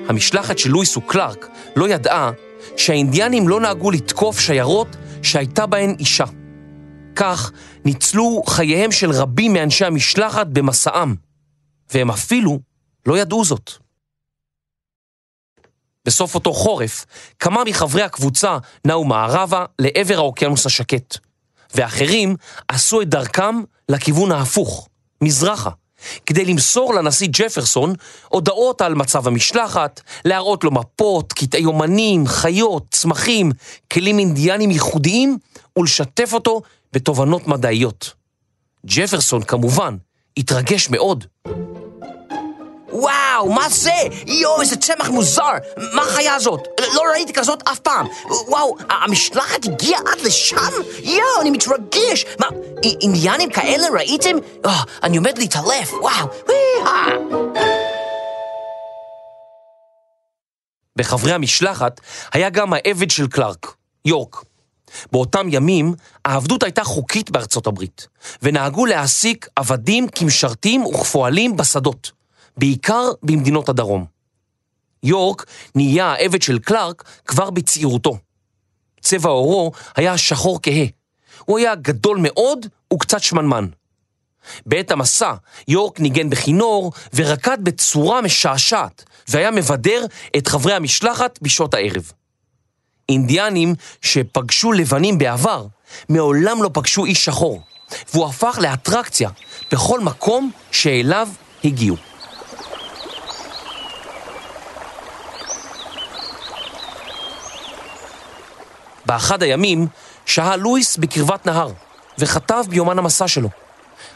המשלחת 0.09 0.59
של 0.59 0.71
לואיס 0.71 0.97
וקלארק 0.97 1.49
לא 1.77 1.89
ידעה 1.89 2.31
שהאינדיאנים 2.77 3.49
לא 3.49 3.61
נהגו 3.61 3.91
לתקוף 3.91 4.41
שיירות 4.41 4.97
שהייתה 5.23 5.67
בהן 5.67 5.95
אישה. 5.99 6.25
כך 7.17 7.53
ניצלו 7.85 8.43
חייהם 8.47 8.93
של 8.93 9.11
רבים 9.11 9.53
מאנשי 9.53 9.85
המשלחת 9.85 10.47
במסעם, 10.47 11.15
והם 11.95 12.11
אפילו 12.11 12.59
לא 13.07 13.19
ידעו 13.19 13.45
זאת. 13.45 13.71
בסוף 16.11 16.35
אותו 16.35 16.53
חורף, 16.53 17.07
כמה 17.39 17.65
מחברי 17.65 18.03
הקבוצה 18.03 18.59
נעו 18.85 19.05
מערבה 19.05 19.65
לעבר 19.79 20.19
האוקיינוס 20.19 20.67
השקט, 20.67 21.17
ואחרים 21.75 22.37
עשו 22.69 23.03
את 23.03 23.09
דרכם 23.09 23.63
לכיוון 23.89 24.33
ההפוך, 24.33 24.89
מזרחה, 25.23 25.71
כדי 26.27 26.45
למסור 26.45 26.95
לנשיא 26.95 27.29
ג'פרסון 27.31 27.95
הודעות 28.29 28.81
על 28.81 28.95
מצב 28.95 29.27
המשלחת, 29.27 30.01
להראות 30.25 30.65
לו 30.65 30.71
מפות, 30.71 31.33
קטעי 31.33 31.61
יומנים, 31.61 32.27
חיות, 32.27 32.87
צמחים, 32.91 33.53
כלים 33.93 34.19
אינדיאנים 34.19 34.71
ייחודיים, 34.71 35.39
ולשתף 35.79 36.33
אותו 36.33 36.63
בתובנות 36.93 37.47
מדעיות. 37.47 38.13
ג'פרסון, 38.87 39.43
כמובן, 39.43 39.97
התרגש 40.37 40.91
מאוד. 40.91 41.25
וואו, 42.93 43.53
מה 43.53 43.69
זה? 43.69 43.93
יואו, 44.27 44.61
איזה 44.61 44.77
צמח 44.77 45.09
מוזר. 45.09 45.53
מה 45.93 46.03
החיה 46.03 46.35
הזאת? 46.35 46.69
לא 46.95 47.03
ראיתי 47.13 47.33
כזאת 47.33 47.63
אף 47.69 47.79
פעם. 47.79 48.07
וואו, 48.49 48.77
המשלחת 48.91 49.65
הגיעה 49.65 50.01
עד 50.01 50.21
לשם? 50.21 50.57
יואו, 51.03 51.41
אני 51.41 51.51
מתרגש. 51.51 52.25
מה, 52.39 52.47
אינדיאנים 53.03 53.51
כאלה 53.51 53.89
ראיתם? 53.93 54.37
Oh, 54.67 54.69
אני 55.03 55.17
עומד 55.17 55.39
להתעלף, 55.39 55.93
וואו. 55.93 56.27
בחברי 60.97 61.33
המשלחת 61.33 62.01
היה 62.33 62.51
גם 62.51 62.73
העבד 62.73 63.11
של 63.11 63.27
קלארק, 63.27 63.75
יורק. 64.05 64.45
באותם 65.13 65.47
ימים 65.51 65.95
העבדות 66.25 66.63
הייתה 66.63 66.85
חוקית 66.85 67.31
בארצות 67.31 67.67
הברית, 67.67 68.07
ונהגו 68.43 68.87
להעסיק 68.87 69.49
עבדים 69.57 70.09
כמשרתים 70.09 70.87
וכפועלים 70.87 71.57
בשדות. 71.57 72.20
בעיקר 72.61 73.11
במדינות 73.23 73.69
הדרום. 73.69 74.05
יורק 75.03 75.47
נהיה 75.75 76.07
העבד 76.07 76.43
של 76.43 76.59
קלארק 76.59 77.05
כבר 77.27 77.51
בצעירותו. 77.51 78.19
צבע 79.01 79.31
עורו 79.31 79.73
היה 79.97 80.19
שחור 80.19 80.59
כהה. 80.63 80.87
הוא 81.45 81.59
היה 81.59 81.75
גדול 81.75 82.19
מאוד 82.23 82.67
וקצת 82.95 83.23
שמנמן. 83.23 83.67
בעת 84.67 84.91
המסע, 84.91 85.35
יורק 85.69 86.01
ניגן 86.01 86.31
בכינור 86.31 86.93
ורקד 87.15 87.59
בצורה 87.65 88.21
משעשעת, 88.21 89.05
והיה 89.29 89.51
מבדר 89.51 90.07
את 90.37 90.49
חברי 90.49 90.75
המשלחת 90.75 91.39
בשעות 91.43 91.75
הערב. 91.75 92.13
אינדיאנים 93.09 93.75
שפגשו 94.03 94.73
לבנים 94.73 95.19
בעבר, 95.19 95.67
מעולם 96.09 96.63
לא 96.63 96.71
פגשו 96.73 97.05
איש 97.05 97.25
שחור, 97.25 97.63
והוא 98.15 98.27
הפך 98.27 98.59
לאטרקציה 98.63 99.31
בכל 99.73 100.01
מקום 100.01 100.51
שאליו 100.73 101.29
הגיעו. 101.65 102.10
באחד 109.11 109.43
הימים 109.43 109.87
שהה 110.27 110.57
לואיס 110.57 110.97
בקרבת 110.97 111.47
נהר, 111.47 111.71
וכתב 112.19 112.65
ביומן 112.69 112.99
המסע 112.99 113.29
שלו. 113.29 113.49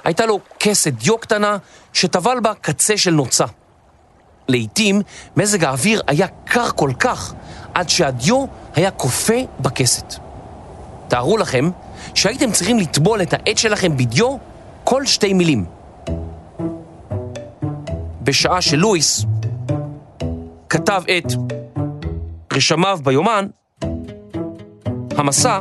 הייתה 0.05 0.27
לו 0.27 0.41
כסת 0.61 0.93
דיו 0.93 1.19
קטנה 1.19 1.57
שטבל 1.93 2.41
בה 2.41 2.53
קצה 2.55 2.97
של 2.97 3.11
נוצה. 3.11 3.45
לעתים 4.49 5.03
מזג 5.37 5.65
האוויר 5.65 6.03
היה 6.07 6.27
קר 6.45 6.71
כל 6.71 6.91
כך, 6.99 7.35
עד 7.75 7.89
שהדיו 7.89 8.45
היה 8.75 8.91
כופה 8.91 9.35
בכסת. 9.61 10.15
תארו 11.09 11.37
לכם 11.37 11.71
שהייתם 12.15 12.53
צריכים 12.53 12.79
לטבול 12.79 13.23
את 13.23 13.33
העט 13.33 13.59
שלכם 13.59 13.97
בדיו 13.97 14.37
כל 14.85 15.07
שתי 15.07 15.33
מילים. 15.33 15.65
בשעה 18.23 18.63
שלואיס 18.63 19.25
כתב 20.69 21.03
את 21.19 21.33
רשמיו 22.53 22.99
ביומן, 23.03 23.47
המסע, 25.16 25.61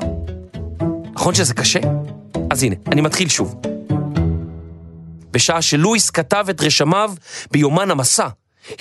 נכון 1.13 1.35
שזה 1.35 1.53
קשה? 1.53 1.79
אז 2.51 2.63
הנה, 2.63 2.75
אני 2.91 3.01
מתחיל 3.01 3.29
שוב. 3.29 3.55
בשעה 5.31 5.61
שלואיס 5.61 6.09
כתב 6.09 6.45
את 6.49 6.61
רשמיו 6.61 7.13
ביומן 7.51 7.91
המסע, 7.91 8.27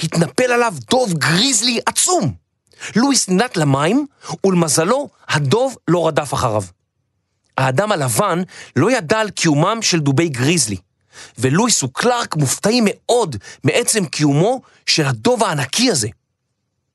התנפל 0.02 0.52
עליו 0.52 0.74
דוב 0.90 1.12
גריזלי 1.12 1.80
עצום. 1.86 2.34
לואיס 2.96 3.28
ננט 3.28 3.56
למים, 3.56 4.06
ולמזלו, 4.46 5.08
הדוב 5.28 5.76
לא 5.88 6.06
רדף 6.06 6.34
אחריו. 6.34 6.62
האדם 7.58 7.92
הלבן 7.92 8.42
לא 8.76 8.90
ידע 8.90 9.20
על 9.20 9.30
קיומם 9.30 9.78
של 9.82 10.00
דובי 10.00 10.28
גריזלי, 10.28 10.76
ולואיס 11.38 11.82
וקלארק 11.82 12.36
מופתעים 12.36 12.84
מאוד 12.86 13.36
מעצם 13.64 14.04
קיומו 14.04 14.60
של 14.86 15.06
הדוב 15.06 15.42
הענקי 15.42 15.90
הזה. 15.90 16.08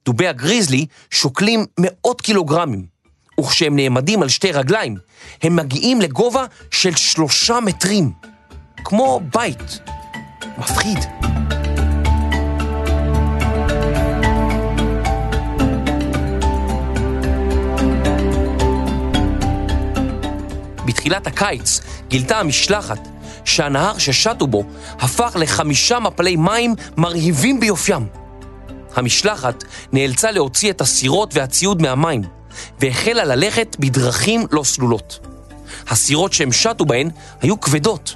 דובי 0.06 0.28
הגריזלי 0.28 0.86
שוקלים 1.12 1.66
מאות 1.80 2.22
קילוגרמים, 2.22 2.86
וכשהם 3.40 3.76
נעמדים 3.76 4.22
על 4.22 4.30
שתי 4.30 4.52
רגליים, 4.52 4.98
הם 5.44 5.56
מגיעים 5.56 6.02
לגובה 6.02 6.46
של 6.72 6.96
שלושה 6.96 7.60
מטרים, 7.60 8.12
כמו 8.84 9.22
בית. 9.34 9.80
מפחיד. 10.58 11.00
בתחילת 20.86 21.28
הקיץ 21.28 21.82
גילתה 22.08 22.40
המשלחת 22.40 23.08
שהנהר 23.46 23.98
ששטו 23.98 24.48
בו 24.48 24.64
הפך 25.00 25.36
לחמישה 25.40 26.00
מפלי 26.00 26.36
מים 26.36 26.76
מרהיבים 26.98 27.60
ביופיים. 27.60 28.08
המשלחת 28.96 29.64
נאלצה 29.92 30.32
להוציא 30.32 30.72
את 30.72 30.82
הסירות 30.82 31.36
והציוד 31.36 31.82
מהמים, 31.82 32.22
והחלה 32.80 33.26
ללכת 33.26 33.76
בדרכים 33.80 34.46
לא 34.52 34.64
סלולות. 34.64 35.20
הסירות 35.88 36.34
שהם 36.34 36.52
שטו 36.52 36.86
בהן 36.86 37.10
היו 37.42 37.60
כבדות, 37.60 38.16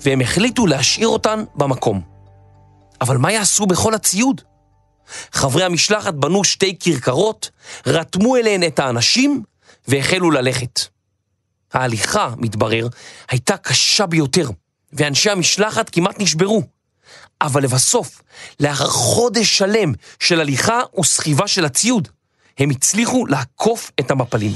והם 0.00 0.20
החליטו 0.20 0.66
להשאיר 0.66 1.08
אותן 1.08 1.44
במקום. 1.54 2.00
אבל 3.00 3.16
מה 3.16 3.32
יעשו 3.32 3.66
בכל 3.66 3.94
הציוד? 3.94 4.40
חברי 5.32 5.64
המשלחת 5.64 6.14
בנו 6.14 6.44
שתי 6.44 6.78
כרכרות, 6.80 7.50
רתמו 7.86 8.36
אליהן 8.36 8.62
את 8.62 8.78
האנשים 8.78 9.42
והחלו 9.88 10.30
ללכת. 10.30 10.80
ההליכה, 11.72 12.30
מתברר, 12.36 12.88
הייתה 13.30 13.56
קשה 13.56 14.06
ביותר, 14.06 14.50
ואנשי 14.92 15.30
המשלחת 15.30 15.90
כמעט 15.90 16.20
נשברו. 16.20 16.62
אבל 17.40 17.62
לבסוף, 17.62 18.22
לאחר 18.60 18.88
חודש 18.88 19.58
שלם 19.58 19.92
של 20.20 20.40
הליכה 20.40 20.80
וסחיבה 21.00 21.48
של 21.48 21.64
הציוד, 21.64 22.08
הם 22.58 22.70
הצליחו 22.70 23.26
לעקוף 23.26 23.90
את 24.00 24.10
המפלים. 24.10 24.52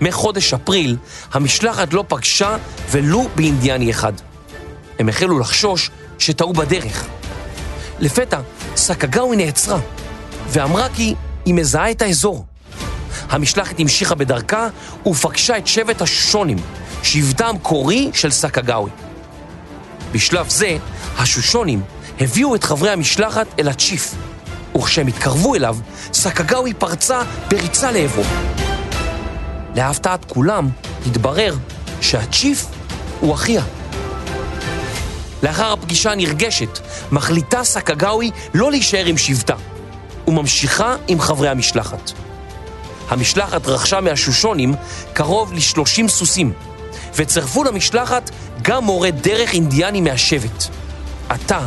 מחודש 0.00 0.54
אפריל, 0.54 0.96
המשלחת 1.32 1.92
לא 1.92 2.04
פגשה 2.08 2.56
ולו 2.90 3.28
באינדיאני 3.34 3.90
אחד. 3.90 4.12
הם 4.98 5.08
החלו 5.08 5.38
לחשוש 5.38 5.90
שטעו 6.18 6.52
בדרך. 6.52 7.06
לפתע, 7.98 8.40
סקגאווי 8.76 9.36
נעצרה, 9.36 9.80
ואמרה 10.48 10.88
כי 10.94 11.14
היא 11.44 11.54
מזהה 11.54 11.90
את 11.90 12.02
האזור. 12.02 12.46
המשלחת 13.28 13.80
המשיכה 13.80 14.14
בדרכה 14.14 14.68
ופגשה 15.06 15.58
את 15.58 15.66
שבט 15.66 16.02
השושונים, 16.02 16.58
שבטה 17.02 17.46
המקורי 17.46 18.10
של 18.14 18.30
סקגאווי. 18.30 18.90
בשלב 20.12 20.48
זה, 20.48 20.76
השושונים 21.16 21.82
הביאו 22.20 22.54
את 22.54 22.64
חברי 22.64 22.90
המשלחת 22.90 23.46
אל 23.58 23.68
הצ'יף, 23.68 24.14
וכשהם 24.76 25.06
התקרבו 25.06 25.54
אליו, 25.54 25.76
סקגאווי 26.12 26.74
פרצה 26.74 27.22
בריצה 27.50 27.92
לעברו. 27.92 28.22
להפתעת 29.74 30.24
כולם, 30.24 30.68
התברר 31.06 31.54
שהצ'יף 32.00 32.66
הוא 33.20 33.34
אחיה. 33.34 33.62
לאחר 35.42 35.72
הפגישה 35.72 36.12
הנרגשת, 36.12 36.78
מחליטה 37.12 37.64
סקגאווי 37.64 38.30
לא 38.54 38.70
להישאר 38.70 39.06
עם 39.06 39.18
שבטה, 39.18 39.54
וממשיכה 40.28 40.96
עם 41.08 41.20
חברי 41.20 41.48
המשלחת. 41.48 42.12
המשלחת 43.08 43.66
רכשה 43.66 44.00
מהשושונים 44.00 44.74
קרוב 45.12 45.52
ל-30 45.52 46.08
סוסים, 46.08 46.52
וצרפו 47.16 47.64
למשלחת 47.64 48.30
גם 48.62 48.84
מורה 48.84 49.10
דרך 49.10 49.52
אינדיאני 49.52 50.00
מהשבט. 50.00 50.64
עתה 51.28 51.60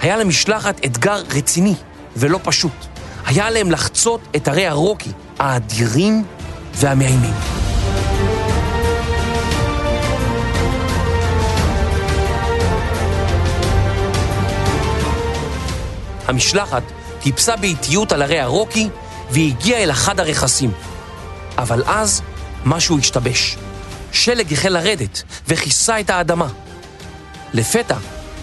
היה 0.00 0.16
למשלחת 0.16 0.84
אתגר 0.84 1.22
רציני 1.36 1.74
ולא 2.16 2.40
פשוט. 2.42 2.72
היה 3.26 3.46
עליהם 3.46 3.70
לחצות 3.70 4.20
את 4.36 4.48
הרי 4.48 4.66
הרוקי, 4.66 5.10
האדירים 5.38 6.24
והמאיימים. 6.74 7.34
המשלחת 16.26 16.82
טיפסה 17.22 17.56
באיטיות 17.56 18.12
על 18.12 18.22
הרי 18.22 18.40
הרוקי 18.40 18.88
והגיעה 19.30 19.82
אל 19.82 19.90
אחד 19.90 20.20
הרכסים. 20.20 20.72
אבל 21.58 21.82
אז 21.86 22.22
משהו 22.64 22.98
השתבש. 22.98 23.56
שלג 24.12 24.52
החל 24.52 24.68
לרדת 24.68 25.22
וכיסה 25.48 26.00
את 26.00 26.10
האדמה. 26.10 26.48
לפתע, 27.54 27.96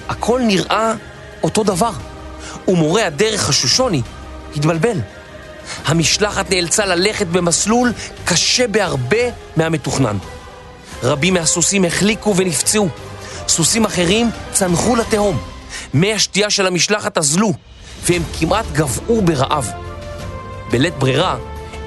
הכל 0.09 0.41
נראה 0.43 0.93
אותו 1.45 1.63
דבר, 1.63 1.91
ומורה 2.67 3.05
הדרך 3.05 3.49
הששוני 3.49 4.01
התבלבל. 4.55 4.99
המשלחת 5.85 6.49
נאלצה 6.49 6.85
ללכת 6.85 7.27
במסלול 7.27 7.93
קשה 8.25 8.67
בהרבה 8.67 9.17
מהמתוכנן. 9.57 10.17
רבים 11.03 11.33
מהסוסים 11.33 11.85
החליקו 11.85 12.35
ונפצעו. 12.35 12.89
סוסים 13.47 13.85
אחרים 13.85 14.29
צנחו 14.51 14.95
לתהום. 14.95 15.37
מי 15.93 16.13
השתייה 16.13 16.49
של 16.49 16.67
המשלחת 16.67 17.17
אזלו, 17.17 17.53
והם 18.03 18.21
כמעט 18.39 18.65
גבעו 18.73 19.21
ברעב. 19.21 19.71
בלית 20.71 20.93
ברירה, 20.97 21.37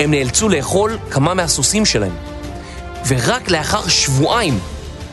הם 0.01 0.11
נאלצו 0.11 0.49
לאכול 0.49 0.99
כמה 1.11 1.35
מהסוסים 1.35 1.87
שלהם. 1.87 2.14
ורק 3.07 3.51
לאחר 3.51 3.88
שבועיים 3.88 4.59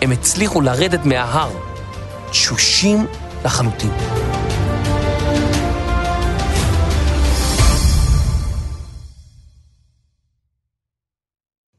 הם 0.02 0.12
הצליחו 0.12 0.62
לרדת 0.62 1.06
מההר, 1.06 1.50
תשושים 2.32 3.06
לחלוטין. 3.46 3.92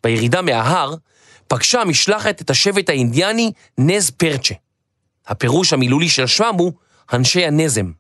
בירידה 0.06 0.42
מההר 0.42 0.94
פגשה 1.48 1.80
המשלחת 1.80 2.40
את 2.40 2.50
השבט 2.50 2.88
האינדיאני 2.88 3.52
נז 3.78 4.10
פרצ'ה. 4.10 4.54
הפירוש 5.26 5.72
המילולי 5.72 6.08
של 6.08 6.26
שמם 6.26 6.54
הוא 6.58 6.72
אנשי 7.12 7.46
הנזם. 7.46 7.92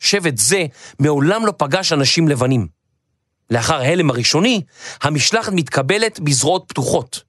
שבט 0.00 0.36
זה 0.36 0.66
מעולם 0.98 1.46
לא 1.46 1.52
פגש 1.56 1.92
אנשים 1.92 2.28
לבנים. 2.28 2.68
לאחר 3.50 3.74
ההלם 3.74 4.10
הראשוני, 4.10 4.62
המשלחת 5.02 5.52
מתקבלת 5.52 6.20
בזרועות 6.20 6.64
פתוחות. 6.68 7.22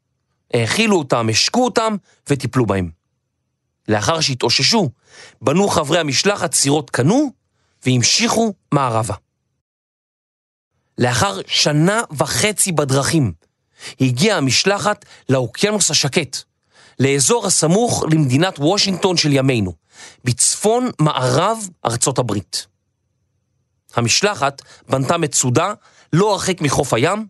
האכילו 0.54 0.98
אותם, 0.98 1.28
השקו 1.30 1.66
אותם 1.66 1.96
וטיפלו 2.30 2.66
בהם. 2.66 2.90
לאחר 3.88 4.20
שהתאוששו, 4.22 4.90
בנו 5.42 5.68
חברי 5.68 6.00
המשלחת 6.00 6.54
סירות 6.54 6.90
קנו 6.90 7.32
והמשיכו 7.86 8.54
מערבה. 8.72 9.16
לאחר 10.98 11.40
שנה 11.48 12.02
וחצי 12.18 12.72
בדרכים, 12.72 13.34
הגיעה 14.02 14.38
המשלחת 14.38 15.06
לאוקיינוס 15.30 15.92
השקט, 15.92 16.38
לאזור 17.00 17.48
הסמוך 17.48 18.04
למדינת 18.12 18.60
וושינגטון 18.60 19.18
של 19.18 19.34
ימינו, 19.34 19.74
בצפון 20.24 20.90
מערב 21.00 21.58
ארצות 21.86 22.18
הברית. 22.20 22.68
המשלחת 23.96 24.62
בנתה 24.90 25.18
מצודה 25.18 25.74
לא 26.14 26.32
הרחק 26.32 26.62
מחוף 26.62 26.94
הים, 26.94 27.28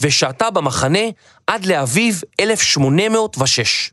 ושהתה 0.00 0.50
במחנה 0.50 0.98
עד 1.46 1.64
לאביב 1.64 2.20
1806. 2.40 3.90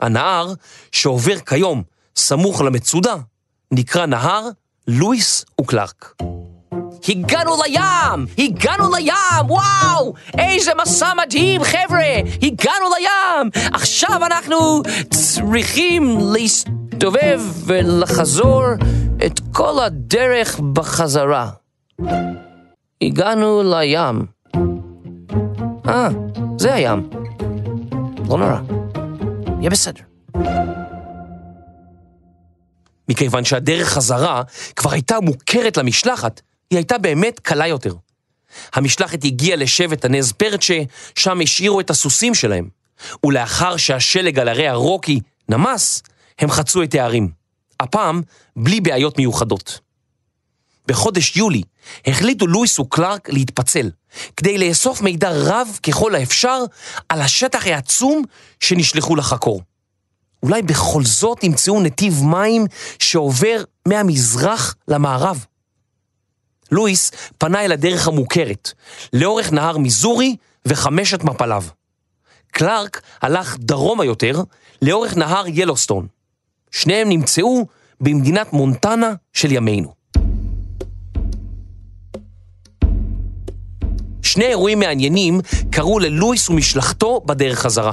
הנהר, 0.00 0.52
שעובר 0.92 1.38
כיום 1.38 1.82
סמוך 2.16 2.60
למצודה, 2.60 3.14
נקרא 3.70 4.06
נהר 4.06 4.48
לואיס 4.86 5.44
וקלארק. 5.60 6.14
הגענו 7.08 7.52
לים! 7.66 8.26
הגענו 8.38 8.94
לים! 8.94 9.46
וואו! 9.48 10.14
איזה 10.38 10.72
מסע 10.82 11.12
מדהים, 11.14 11.64
חבר'ה! 11.64 12.16
הגענו 12.42 12.86
לים! 12.98 13.50
עכשיו 13.72 14.26
אנחנו 14.26 14.82
צריכים 15.10 16.18
להסתובב 16.32 17.40
ולחזור 17.64 18.62
את 19.26 19.40
כל 19.52 19.78
הדרך 19.84 20.60
בחזרה. 20.60 21.50
הגענו 23.02 23.62
לים. 23.62 24.26
אה, 25.88 26.08
זה 26.58 26.74
הים. 26.74 27.10
לא 28.28 28.38
נורא. 28.38 28.58
יהיה 29.60 29.70
בסדר. 29.70 30.02
מכיוון 33.08 33.44
שהדרך 33.44 33.88
חזרה 33.88 34.42
כבר 34.76 34.92
הייתה 34.92 35.20
מוכרת 35.20 35.76
למשלחת, 35.76 36.40
היא 36.74 36.78
הייתה 36.78 36.98
באמת 36.98 37.40
קלה 37.40 37.66
יותר. 37.66 37.94
המשלחת 38.72 39.24
הגיעה 39.24 39.56
לשבט 39.56 40.04
הנז 40.04 40.32
פרצ'ה, 40.32 40.78
שם 41.14 41.40
השאירו 41.42 41.80
את 41.80 41.90
הסוסים 41.90 42.34
שלהם, 42.34 42.68
ולאחר 43.26 43.76
שהשלג 43.76 44.38
על 44.38 44.48
הרי 44.48 44.68
הרוקי 44.68 45.20
נמס, 45.48 46.02
הם 46.38 46.50
חצו 46.50 46.82
את 46.82 46.94
הערים. 46.94 47.28
הפעם 47.80 48.22
בלי 48.56 48.80
בעיות 48.80 49.18
מיוחדות. 49.18 49.80
בחודש 50.86 51.36
יולי 51.36 51.62
החליטו 52.06 52.46
לואיס 52.46 52.78
וקלארק 52.78 53.28
להתפצל, 53.30 53.90
כדי 54.36 54.58
לאסוף 54.58 55.00
מידע 55.00 55.30
רב 55.32 55.78
ככל 55.82 56.14
האפשר 56.14 56.58
על 57.08 57.20
השטח 57.20 57.66
העצום 57.66 58.22
שנשלחו 58.60 59.16
לחקור. 59.16 59.62
אולי 60.42 60.62
בכל 60.62 61.04
זאת 61.04 61.44
ימצאו 61.44 61.80
נתיב 61.80 62.22
מים 62.24 62.66
שעובר 62.98 63.62
מהמזרח 63.88 64.74
למערב. 64.88 65.44
לואיס 66.70 67.10
פנה 67.38 67.64
אל 67.64 67.72
הדרך 67.72 68.08
המוכרת, 68.08 68.72
לאורך 69.12 69.52
נהר 69.52 69.78
מיזורי 69.78 70.36
וחמשת 70.66 71.24
מפליו. 71.24 71.64
קלארק 72.50 73.02
הלך 73.22 73.56
דרומה 73.60 74.04
יותר, 74.04 74.42
לאורך 74.82 75.16
נהר 75.16 75.44
ילוסטון. 75.48 76.06
שניהם 76.70 77.08
נמצאו 77.08 77.66
במדינת 78.00 78.52
מונטנה 78.52 79.14
של 79.32 79.52
ימינו. 79.52 79.92
שני 84.22 84.44
אירועים 84.44 84.78
מעניינים 84.78 85.40
קרו 85.70 85.98
ללואיס 85.98 86.48
ומשלחתו 86.48 87.20
בדרך 87.26 87.58
חזרה. 87.58 87.92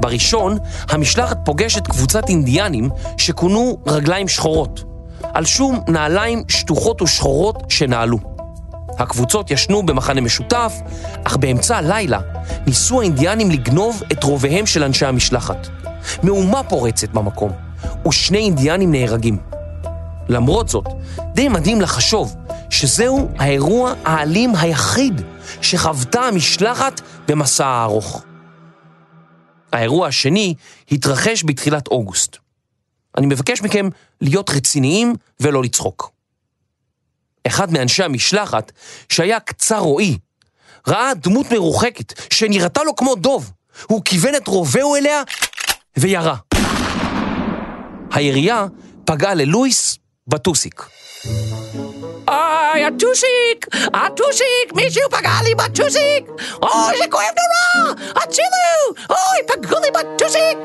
בראשון, 0.00 0.58
המשלחת 0.88 1.38
פוגשת 1.44 1.86
קבוצת 1.86 2.28
אינדיאנים 2.28 2.90
שכונו 3.18 3.82
רגליים 3.86 4.28
שחורות, 4.28 4.84
על 5.36 5.44
שום 5.44 5.80
נעליים 5.88 6.42
שטוחות 6.48 7.02
ושחורות 7.02 7.62
שנעלו. 7.68 8.18
הקבוצות 8.98 9.50
ישנו 9.50 9.86
במחנה 9.86 10.20
משותף, 10.20 10.72
אך 11.24 11.36
באמצע 11.36 11.76
הלילה 11.76 12.20
ניסו 12.66 13.00
האינדיאנים 13.00 13.50
לגנוב 13.50 14.02
את 14.12 14.24
רוביהם 14.24 14.66
של 14.66 14.84
אנשי 14.84 15.06
המשלחת. 15.06 15.68
מהומה 16.22 16.62
פורצת 16.62 17.08
במקום, 17.08 17.52
ושני 18.08 18.38
אינדיאנים 18.38 18.92
נהרגים. 18.92 19.38
למרות 20.28 20.68
זאת, 20.68 20.86
די 21.34 21.48
מדהים 21.48 21.80
לחשוב 21.80 22.36
שזהו 22.70 23.28
האירוע 23.38 23.92
האלים 24.04 24.52
היחיד 24.56 25.20
שחוותה 25.60 26.20
המשלחת 26.20 27.00
במסע 27.28 27.66
הארוך. 27.66 28.24
האירוע 29.72 30.06
השני 30.08 30.54
התרחש 30.92 31.44
בתחילת 31.46 31.88
אוגוסט. 31.88 32.45
אני 33.16 33.26
מבקש 33.26 33.62
מכם 33.62 33.88
להיות 34.20 34.50
רציניים 34.50 35.14
ולא 35.40 35.62
לצחוק. 35.62 36.10
אחד 37.46 37.72
מאנשי 37.72 38.02
המשלחת, 38.02 38.72
שהיה 39.08 39.40
קצר 39.40 39.78
רועי, 39.78 40.18
ראה 40.88 41.14
דמות 41.14 41.52
מרוחקת 41.52 42.32
שנראתה 42.32 42.82
לו 42.84 42.96
כמו 42.96 43.14
דוב. 43.14 43.52
הוא 43.86 44.02
כיוון 44.04 44.34
את 44.34 44.48
רובהו 44.48 44.96
אליה 44.96 45.22
וירה. 45.96 46.36
הירייה 48.12 48.66
פגעה 49.04 49.34
ללואיס 49.34 49.98
בטוסיק. 50.26 50.86
אוי, 52.28 52.84
הטוסיק! 52.84 53.66
הטוסיק! 53.94 54.72
מישהו 54.74 55.02
פגע 55.10 55.30
לי 55.44 55.54
בטוסיק! 55.54 56.24
אוי, 56.62 56.98
זה 56.98 57.04
כואב 57.10 57.24
נורא! 57.24 57.94
הצילו! 58.22 59.06
אוי, 59.10 59.46
פגעו 59.46 59.80
לי 59.80 59.88
בטוסיק! 59.90 60.58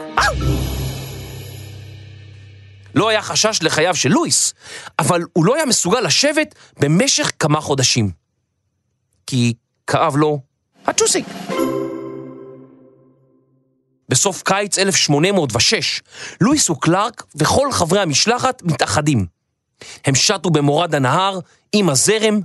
לא 2.96 3.10
היה 3.10 3.22
חשש 3.22 3.60
לחייו 3.64 3.96
של 3.96 4.10
לואיס, 4.10 4.54
אבל 5.00 5.22
הוא 5.34 5.46
לא 5.46 5.56
היה 5.56 5.66
מסוגל 5.66 6.00
לשבת 6.00 6.56
במשך 6.80 7.32
כמה 7.40 7.62
חודשים. 7.62 8.12
כי 9.28 9.54
כאב 9.88 10.16
לו 10.16 10.40
הטוסיק. 10.86 11.26
בסוף 14.10 14.42
קיץ 14.44 14.80
1806, 14.80 16.02
לואיס 16.42 16.70
וקלארק 16.70 17.24
וכל 17.36 17.72
חברי 17.72 18.00
המשלחת 18.00 18.64
מתאחדים. 18.64 19.26
הם 20.06 20.16
שטו 20.16 20.50
במורד 20.50 20.96
הנהר 20.96 21.40
עם 21.74 21.90
הזרם, 21.90 22.40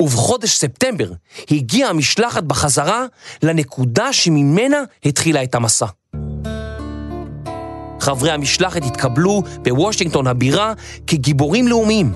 ובחודש 0.00 0.56
ספטמבר 0.56 1.12
הגיעה 1.50 1.90
המשלחת 1.90 2.42
בחזרה 2.42 3.04
לנקודה 3.42 4.12
שממנה 4.12 4.82
התחילה 5.04 5.42
את 5.42 5.54
המסע. 5.54 5.86
חברי 8.08 8.30
המשלחת 8.30 8.84
התקבלו 8.84 9.42
בוושינגטון 9.62 10.26
הבירה 10.26 10.72
כגיבורים 11.06 11.68
לאומיים, 11.68 12.12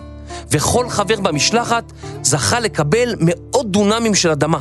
וכל 0.50 0.88
חבר 0.88 1.20
במשלחת 1.20 1.92
זכה 2.22 2.60
לקבל 2.60 3.14
מאות 3.20 3.70
דונמים 3.70 4.14
של 4.14 4.30
אדמה, 4.30 4.58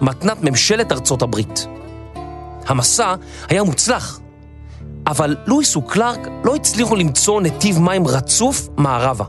מתנת 0.00 0.42
ממשלת 0.42 0.92
ארצות 0.92 1.22
הברית. 1.22 1.66
המסע 2.66 3.14
היה 3.48 3.62
מוצלח, 3.62 4.20
אבל 5.06 5.36
לואיס 5.46 5.76
וקלארק 5.76 6.28
לא 6.44 6.54
הצליחו 6.54 6.96
למצוא 6.96 7.40
נתיב 7.40 7.78
מים 7.78 8.06
רצוף 8.06 8.68
מערבה. 8.76 9.24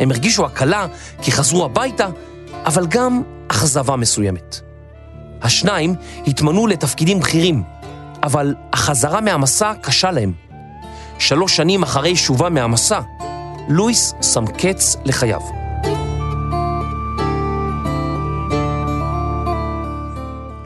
הם 0.00 0.10
הרגישו 0.10 0.46
הקלה 0.46 0.86
כי 1.22 1.32
חזרו 1.32 1.64
הביתה, 1.64 2.08
אבל 2.64 2.86
גם 2.86 3.22
אכזבה 3.48 3.96
מסוימת. 3.96 4.60
השניים 5.42 5.94
התמנו 6.26 6.66
לתפקידים 6.66 7.20
בכירים, 7.20 7.62
אבל 8.22 8.54
החזרה 8.82 9.20
מהמסע 9.20 9.72
קשה 9.80 10.10
להם. 10.10 10.32
שלוש 11.18 11.56
שנים 11.56 11.82
אחרי 11.82 12.16
שובה 12.16 12.48
מהמסע, 12.48 13.00
לואיס 13.68 14.14
שם 14.32 14.46
קץ 14.46 14.96
לחייו. 15.04 15.40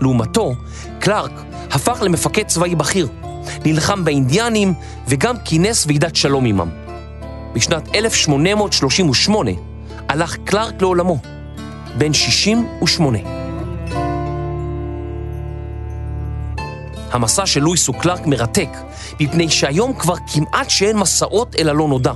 לעומתו, 0.01 0.55
קלארק 0.99 1.33
הפך 1.71 2.03
למפקד 2.03 2.47
צבאי 2.47 2.75
בכיר, 2.75 3.09
נלחם 3.65 4.05
באינדיאנים 4.05 4.75
וגם 5.09 5.37
כינס 5.45 5.87
ועידת 5.87 6.17
שלום 6.17 6.47
עמם. 6.47 6.71
בשנת 7.53 7.95
1838 7.95 9.51
הלך 10.09 10.37
קלארק 10.45 10.83
לעולמו, 10.83 11.19
בן 11.99 12.13
68. 12.13 13.36
המסע 17.17 17.47
של 17.47 17.61
לואיס 17.61 17.89
וקלארק 17.89 18.27
מרתק, 18.27 18.69
מפני 19.21 19.51
שהיום 19.51 19.93
כבר 19.95 20.15
כמעט 20.33 20.71
שאין 20.71 20.97
מסעות 20.97 21.57
אל 21.59 21.69
הלא 21.69 21.89
נודע, 21.89 22.13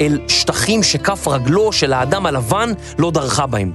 אל 0.00 0.18
שטחים 0.28 0.82
שכף 0.82 1.28
רגלו 1.28 1.72
של 1.72 1.92
האדם 1.92 2.26
הלבן 2.26 2.72
לא 2.98 3.10
דרכה 3.10 3.46
בהם. 3.46 3.72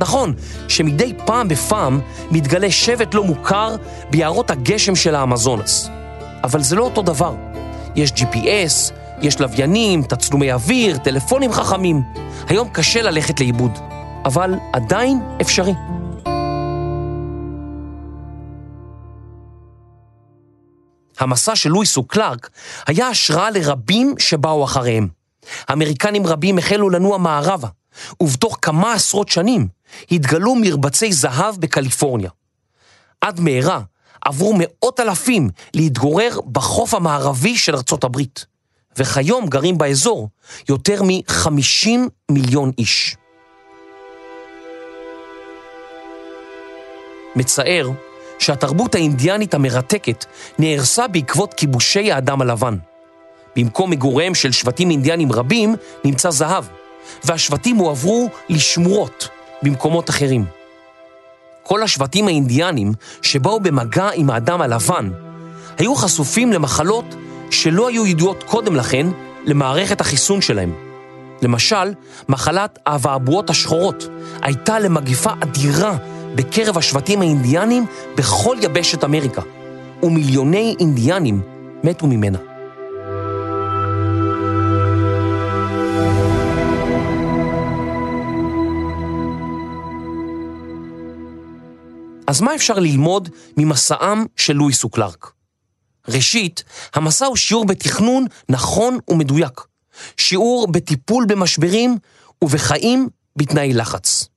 נכון 0.00 0.34
שמדי 0.68 1.12
פעם 1.26 1.48
בפעם 1.48 2.00
מתגלה 2.30 2.70
שבט 2.70 3.14
לא 3.14 3.24
מוכר 3.24 3.76
ביערות 4.10 4.50
הגשם 4.50 4.96
של 4.96 5.14
האמזונס. 5.14 5.90
אבל 6.44 6.62
זה 6.62 6.76
לא 6.76 6.84
אותו 6.84 7.02
דבר. 7.02 7.34
יש 7.96 8.10
GPS, 8.10 8.92
יש 9.22 9.40
לוויינים, 9.40 10.02
תצלומי 10.02 10.52
אוויר, 10.52 10.96
טלפונים 10.96 11.52
חכמים. 11.52 12.02
היום 12.48 12.68
קשה 12.68 13.02
ללכת 13.02 13.40
לאיבוד, 13.40 13.78
אבל 14.24 14.54
עדיין 14.72 15.20
אפשרי. 15.40 15.72
המסע 21.18 21.56
של 21.56 21.70
לואיס 21.70 21.98
וקלארק 21.98 22.50
היה 22.86 23.08
השראה 23.08 23.50
לרבים 23.50 24.14
שבאו 24.18 24.64
אחריהם. 24.64 25.08
אמריקנים 25.72 26.26
רבים 26.26 26.58
החלו 26.58 26.90
לנוע 26.90 27.18
מערבה, 27.18 27.68
ובתוך 28.20 28.58
כמה 28.62 28.92
עשרות 28.92 29.28
שנים 29.28 29.68
התגלו 30.10 30.54
מרבצי 30.54 31.12
זהב 31.12 31.56
בקליפורניה. 31.58 32.30
עד 33.20 33.40
מהרה 33.40 33.80
עברו 34.24 34.54
מאות 34.58 35.00
אלפים 35.00 35.48
להתגורר 35.74 36.40
בחוף 36.52 36.94
המערבי 36.94 37.58
של 37.58 37.74
ארצות 37.74 38.04
הברית, 38.04 38.46
וכיום 38.98 39.46
גרים 39.46 39.78
באזור 39.78 40.28
יותר 40.68 41.02
מ-50 41.02 41.88
מיליון 42.30 42.72
איש. 42.78 43.16
מצער 47.36 47.90
שהתרבות 48.38 48.94
האינדיאנית 48.94 49.54
המרתקת 49.54 50.24
נהרסה 50.58 51.08
בעקבות 51.08 51.54
כיבושי 51.54 52.12
האדם 52.12 52.42
הלבן. 52.42 52.76
במקום 53.56 53.90
מגוריהם 53.90 54.34
של 54.34 54.52
שבטים 54.52 54.90
אינדיאנים 54.90 55.32
רבים 55.32 55.76
נמצא 56.04 56.30
זהב, 56.30 56.64
והשבטים 57.24 57.76
הועברו 57.76 58.28
לשמורות 58.48 59.28
במקומות 59.62 60.10
אחרים. 60.10 60.44
כל 61.62 61.82
השבטים 61.82 62.26
האינדיאנים 62.26 62.92
שבאו 63.22 63.60
במגע 63.60 64.08
עם 64.14 64.30
האדם 64.30 64.60
הלבן 64.60 65.10
היו 65.78 65.94
חשופים 65.94 66.52
למחלות 66.52 67.04
שלא 67.50 67.88
היו 67.88 68.06
ידועות 68.06 68.42
קודם 68.42 68.76
לכן 68.76 69.06
למערכת 69.44 70.00
החיסון 70.00 70.40
שלהם. 70.40 70.72
למשל, 71.42 71.92
מחלת 72.28 72.78
האבעבועות 72.86 73.50
השחורות 73.50 74.08
הייתה 74.42 74.78
למגיפה 74.78 75.30
אדירה 75.42 75.96
בקרב 76.34 76.78
השבטים 76.78 77.20
האינדיאנים 77.20 77.86
בכל 78.16 78.56
יבשת 78.62 79.04
אמריקה, 79.04 79.42
ומיליוני 80.02 80.74
אינדיאנים 80.80 81.40
מתו 81.84 82.06
ממנה. 82.06 82.38
אז 92.26 92.40
מה 92.40 92.54
אפשר 92.54 92.78
ללמוד 92.78 93.28
ממסעם 93.56 94.26
של 94.36 94.52
לואיס 94.52 94.84
וקלארק? 94.84 95.32
ראשית, 96.08 96.64
המסע 96.94 97.26
הוא 97.26 97.36
שיעור 97.36 97.66
בתכנון 97.66 98.26
נכון 98.48 98.98
ומדויק, 99.10 99.60
שיעור 100.16 100.66
בטיפול 100.72 101.24
במשברים 101.28 101.98
ובחיים 102.44 103.08
בתנאי 103.36 103.72
לחץ. 103.72 104.28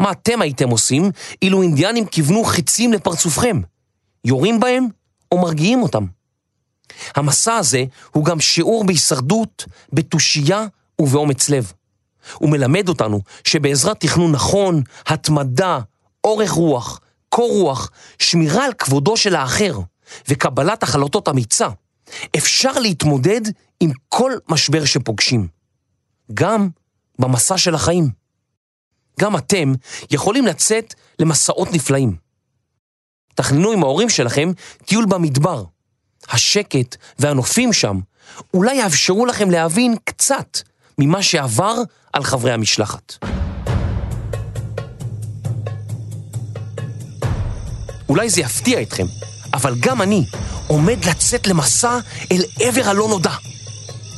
מה 0.00 0.10
אתם 0.10 0.42
הייתם 0.42 0.68
עושים 0.68 1.10
אילו 1.42 1.62
אינדיאנים 1.62 2.06
כיוונו 2.06 2.44
חצים 2.44 2.92
לפרצופכם? 2.92 3.60
יורים 4.24 4.60
בהם 4.60 4.86
או 5.32 5.38
מרגיעים 5.38 5.82
אותם? 5.82 6.06
המסע 7.16 7.54
הזה 7.54 7.84
הוא 8.12 8.24
גם 8.24 8.40
שיעור 8.40 8.84
בהישרדות, 8.84 9.64
בתושייה 9.92 10.66
ובאומץ 11.00 11.48
לב. 11.48 11.72
הוא 12.34 12.50
מלמד 12.50 12.88
אותנו 12.88 13.20
שבעזרת 13.44 14.00
תכנון 14.00 14.32
נכון, 14.32 14.82
התמדה, 15.06 15.78
אורך 16.24 16.50
רוח, 16.50 17.00
קור 17.28 17.52
רוח, 17.52 17.90
שמירה 18.18 18.64
על 18.64 18.72
כבודו 18.72 19.16
של 19.16 19.34
האחר 19.34 19.78
וקבלת 20.28 20.82
החלטות 20.82 21.28
אמיצה, 21.28 21.68
אפשר 22.36 22.72
להתמודד 22.72 23.40
עם 23.80 23.90
כל 24.08 24.32
משבר 24.48 24.84
שפוגשים. 24.84 25.48
גם 26.34 26.68
במסע 27.18 27.58
של 27.58 27.74
החיים. 27.74 28.23
גם 29.20 29.36
אתם 29.36 29.72
יכולים 30.10 30.46
לצאת 30.46 30.94
למסעות 31.18 31.72
נפלאים. 31.72 32.16
תכננו 33.34 33.72
עם 33.72 33.82
ההורים 33.82 34.08
שלכם 34.08 34.52
טיול 34.84 35.06
במדבר. 35.06 35.64
השקט 36.28 36.96
והנופים 37.18 37.72
שם 37.72 38.00
אולי 38.54 38.74
יאפשרו 38.74 39.26
לכם 39.26 39.50
להבין 39.50 39.96
קצת 40.04 40.58
ממה 40.98 41.22
שעבר 41.22 41.74
על 42.12 42.24
חברי 42.24 42.52
המשלחת. 42.52 43.14
אולי 48.08 48.30
זה 48.30 48.40
יפתיע 48.40 48.82
אתכם, 48.82 49.06
אבל 49.54 49.74
גם 49.80 50.02
אני 50.02 50.24
עומד 50.68 51.04
לצאת 51.04 51.46
למסע 51.46 51.98
אל 52.32 52.42
עבר 52.60 52.88
הלא 52.88 53.08
נודע. 53.08 53.34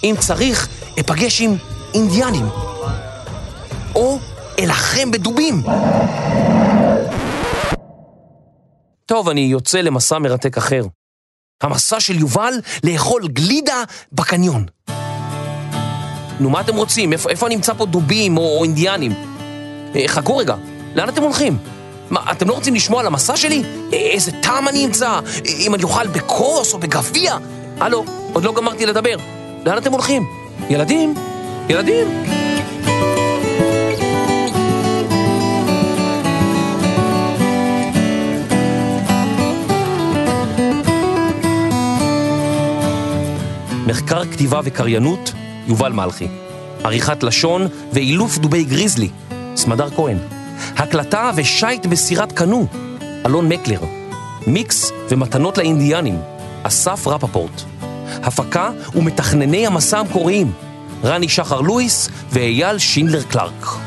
אם 0.04 0.14
צריך, 0.20 0.68
אפגש 1.00 1.40
עם 1.40 1.56
אינדיאנים. 1.94 2.46
או 3.94 4.18
אלחם 4.58 5.10
בדובים. 5.10 5.62
טוב, 9.06 9.28
אני 9.28 9.40
יוצא 9.40 9.80
למסע 9.80 10.18
מרתק 10.18 10.56
אחר. 10.56 10.82
המסע 11.62 12.00
של 12.00 12.18
יובל 12.18 12.54
לאכול 12.84 13.28
גלידה 13.28 13.82
בקניון. 14.12 14.66
נו, 16.40 16.50
מה 16.50 16.60
אתם 16.60 16.76
רוצים? 16.76 17.12
איפה, 17.12 17.30
איפה 17.30 17.48
נמצא 17.48 17.74
פה 17.74 17.86
דובים 17.86 18.38
או, 18.38 18.58
או 18.58 18.64
אינדיאנים? 18.64 19.12
אה, 19.96 20.02
חכו 20.06 20.36
רגע, 20.36 20.54
לאן 20.94 21.08
אתם 21.08 21.22
הולכים? 21.22 21.58
מה, 22.10 22.32
אתם 22.32 22.48
לא 22.48 22.54
רוצים 22.54 22.74
לשמוע 22.74 23.00
על 23.00 23.06
המסע 23.06 23.36
שלי? 23.36 23.62
אה, 23.92 23.98
איזה 23.98 24.32
טעם 24.42 24.68
אני 24.68 24.84
אמצא? 24.84 25.08
אה, 25.08 25.20
אם 25.58 25.74
אני 25.74 25.82
אוכל 25.82 26.06
בכוס 26.06 26.74
או 26.74 26.78
בגביע? 26.78 27.36
הלו, 27.80 28.04
עוד 28.32 28.44
לא 28.44 28.52
גמרתי 28.52 28.86
לדבר. 28.86 29.16
לאן 29.66 29.78
אתם 29.78 29.92
הולכים? 29.92 30.26
ילדים? 30.70 31.14
ילדים? 31.68 32.25
מחקר 43.86 44.24
כתיבה 44.24 44.60
וקריינות, 44.64 45.32
יובל 45.66 45.92
מלכי. 45.92 46.28
עריכת 46.84 47.22
לשון 47.22 47.66
ואילוף 47.92 48.38
דובי 48.38 48.64
גריזלי, 48.64 49.08
סמדר 49.56 49.90
כהן. 49.90 50.18
הקלטה 50.76 51.30
ושייט 51.36 51.86
בסירת 51.86 52.32
קנו, 52.32 52.66
אלון 53.26 53.48
מקלר. 53.48 53.80
מיקס 54.46 54.92
ומתנות 55.08 55.58
לאינדיאנים, 55.58 56.18
אסף 56.62 57.06
רפפורט. 57.06 57.62
הפקה 58.22 58.70
ומתכנני 58.94 59.66
המסע 59.66 59.98
המקוריים, 59.98 60.52
רני 61.04 61.28
שחר 61.28 61.60
לואיס 61.60 62.08
ואייל 62.30 62.78
שינדלר 62.78 63.22
קלארק. 63.22 63.85